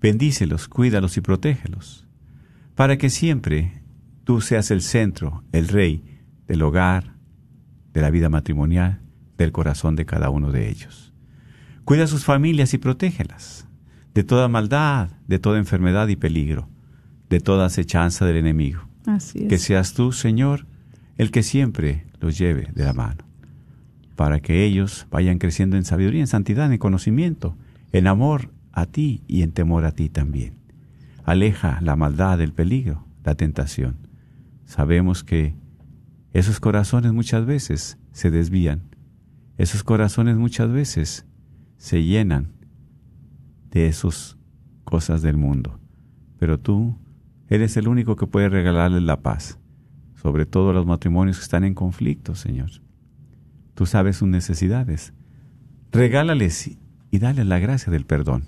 [0.00, 2.06] bendícelos, cuídalos y protégelos,
[2.74, 3.82] para que siempre
[4.24, 6.04] tú seas el centro, el rey
[6.46, 7.14] del hogar,
[7.92, 9.00] de la vida matrimonial,
[9.38, 11.12] del corazón de cada uno de ellos.
[11.84, 13.66] Cuida a sus familias y protégelas
[14.14, 16.68] de toda maldad, de toda enfermedad y peligro,
[17.28, 18.88] de toda acechanza del enemigo.
[19.06, 19.48] Así es.
[19.48, 20.66] Que seas tú, Señor,
[21.16, 23.24] el que siempre los lleve de la mano,
[24.16, 27.56] para que ellos vayan creciendo en sabiduría, en santidad, en conocimiento,
[27.92, 30.54] en amor a ti y en temor a ti también.
[31.24, 33.96] Aleja la maldad, el peligro, la tentación.
[34.66, 35.54] Sabemos que
[36.32, 38.82] esos corazones muchas veces se desvían,
[39.56, 41.26] esos corazones muchas veces
[41.76, 42.52] se llenan
[43.70, 44.36] de esas
[44.84, 45.78] cosas del mundo,
[46.38, 46.98] pero tú
[47.54, 49.60] Eres el único que puede regalarles la paz,
[50.20, 52.68] sobre todo a los matrimonios que están en conflicto, Señor.
[53.74, 55.12] Tú sabes sus necesidades.
[55.92, 56.76] Regálales
[57.12, 58.46] y, dale la gracia del perdón.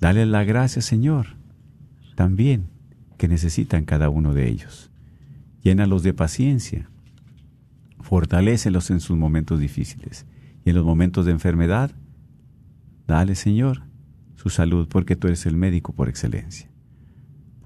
[0.00, 1.36] Dale la gracia, Señor,
[2.14, 2.70] también
[3.18, 4.90] que necesitan cada uno de ellos.
[5.62, 6.88] Llénalos de paciencia.
[8.00, 10.24] Fortalécelos en sus momentos difíciles.
[10.64, 11.90] Y en los momentos de enfermedad,
[13.06, 13.82] dale, Señor,
[14.34, 16.70] su salud, porque tú eres el médico por excelencia.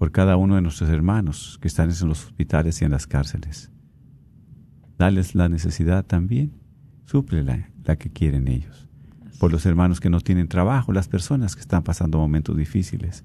[0.03, 3.71] Por cada uno de nuestros hermanos que están en los hospitales y en las cárceles.
[4.99, 6.55] Dales la necesidad también,
[7.05, 8.89] súplela la que quieren ellos.
[9.39, 13.25] Por los hermanos que no tienen trabajo, las personas que están pasando momentos difíciles.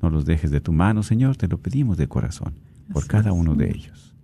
[0.00, 2.54] No los dejes de tu mano, Señor, te lo pedimos de corazón,
[2.90, 4.14] por cada uno de ellos.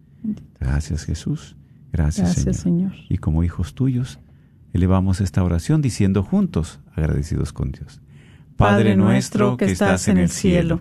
[0.59, 1.55] Gracias, Jesús.
[1.93, 2.93] Gracias, Gracias, Señor.
[2.93, 3.07] Señor.
[3.11, 4.21] Y como hijos tuyos,
[4.73, 8.01] elevamos esta oración diciendo juntos, agradecidos con Dios.
[8.57, 10.81] Padre nuestro que estás en el cielo,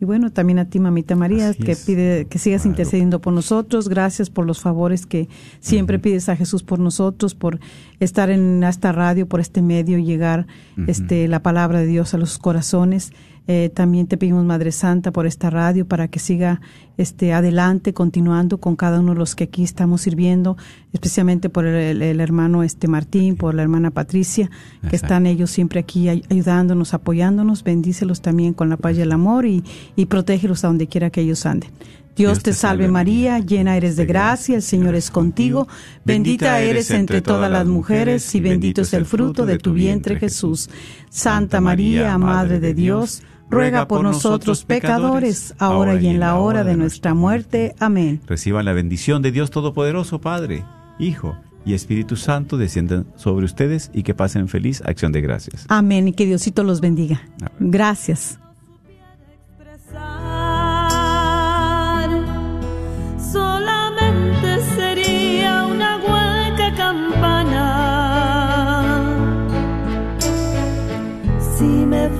[0.00, 1.84] Y bueno, también a ti, mamita María, Así que es.
[1.84, 3.88] pide que sigas intercediendo por nosotros.
[3.88, 5.28] Gracias por los favores que
[5.58, 7.58] siempre pides a Jesús por nosotros, por
[7.98, 10.46] estar en esta radio, por este medio, y llegar
[10.86, 13.12] este la palabra de Dios a los corazones.
[13.50, 16.60] Eh, también te pedimos, Madre Santa, por esta radio para que siga
[16.98, 20.58] este adelante, continuando con cada uno de los que aquí estamos sirviendo,
[20.92, 24.96] especialmente por el, hermano este Martín, por la hermana Patricia, que Exacto.
[24.96, 27.64] están ellos siempre aquí ay- ayudándonos, apoyándonos.
[27.64, 29.64] Bendícelos también con la paz y el amor y,
[29.96, 31.70] y protégelos a donde quiera que ellos anden.
[32.18, 35.68] Dios, te salve María, llena eres de gracia, el Señor es contigo,
[36.04, 40.68] bendita eres entre todas las mujeres y bendito es el fruto de tu vientre Jesús.
[41.10, 46.76] Santa María, Madre de Dios, ruega por nosotros pecadores, ahora y en la hora de
[46.76, 47.76] nuestra muerte.
[47.78, 48.20] Amén.
[48.26, 50.64] Reciban la bendición de Dios Todopoderoso, Padre,
[50.98, 55.66] Hijo y Espíritu Santo desciendan sobre ustedes y que pasen feliz acción de gracias.
[55.68, 57.22] Amén y que Diosito los bendiga.
[57.60, 58.40] Gracias.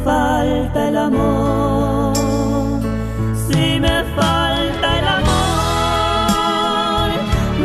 [0.09, 2.17] Falta el amor,
[3.47, 7.11] si me falta el amor,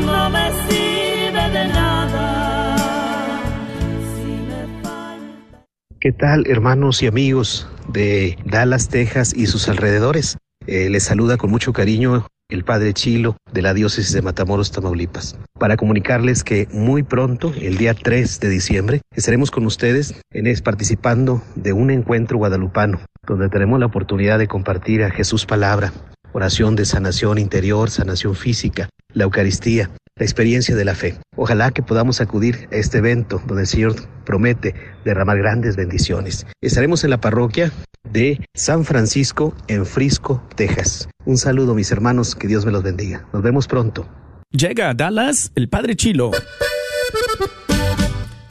[0.05, 3.37] no me sirve de nada.
[4.13, 5.63] Si me falta
[6.01, 10.37] ¿Qué tal, hermanos y amigos de Dallas, Texas y sus alrededores?
[10.67, 15.37] Eh, les saluda con mucho cariño el Padre Chilo de la Diócesis de Matamoros, Tamaulipas,
[15.59, 20.61] para comunicarles que muy pronto, el día 3 de diciembre, estaremos con ustedes en es,
[20.61, 25.93] participando de un encuentro guadalupano, donde tenemos la oportunidad de compartir a Jesús palabra,
[26.31, 31.17] oración de sanación interior, sanación física, la Eucaristía, la experiencia de la fe.
[31.35, 33.95] Ojalá que podamos acudir a este evento donde el Señor
[34.25, 36.45] promete derramar grandes bendiciones.
[36.61, 37.71] Estaremos en la parroquia
[38.03, 41.09] de San Francisco en Frisco, Texas.
[41.25, 43.25] Un saludo mis hermanos, que Dios me los bendiga.
[43.33, 44.07] Nos vemos pronto.
[44.51, 46.31] Llega a Dallas el Padre Chilo.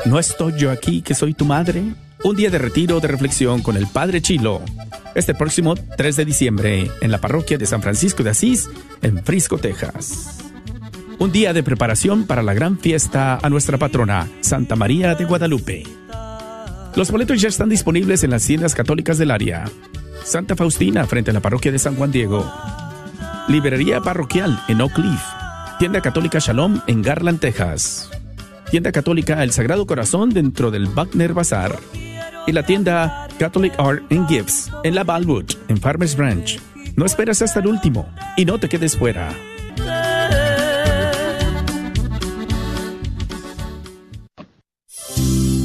[0.05, 1.83] ¿No estoy yo aquí que soy tu madre?
[2.25, 4.63] Un día de retiro de reflexión con el Padre Chilo.
[5.15, 8.69] Este próximo 3 de diciembre en la parroquia de San Francisco de Asís,
[9.03, 10.52] en Frisco, Texas.
[11.23, 15.85] Un día de preparación para la gran fiesta a nuestra patrona, Santa María de Guadalupe.
[16.97, 19.67] Los boletos ya están disponibles en las tiendas católicas del área.
[20.25, 22.53] Santa Faustina frente a la parroquia de San Juan Diego.
[23.47, 25.23] Librería parroquial en Oak Cliff.
[25.79, 28.11] Tienda católica Shalom en Garland, Texas.
[28.73, 31.79] Tienda católica El Sagrado Corazón dentro del Wagner Bazar.
[32.49, 36.59] Y la tienda Catholic Art and Gifts en la Balwood, en Farmers Branch.
[36.97, 39.33] No esperes hasta el último y no te quedes fuera.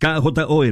[0.00, 0.64] KJON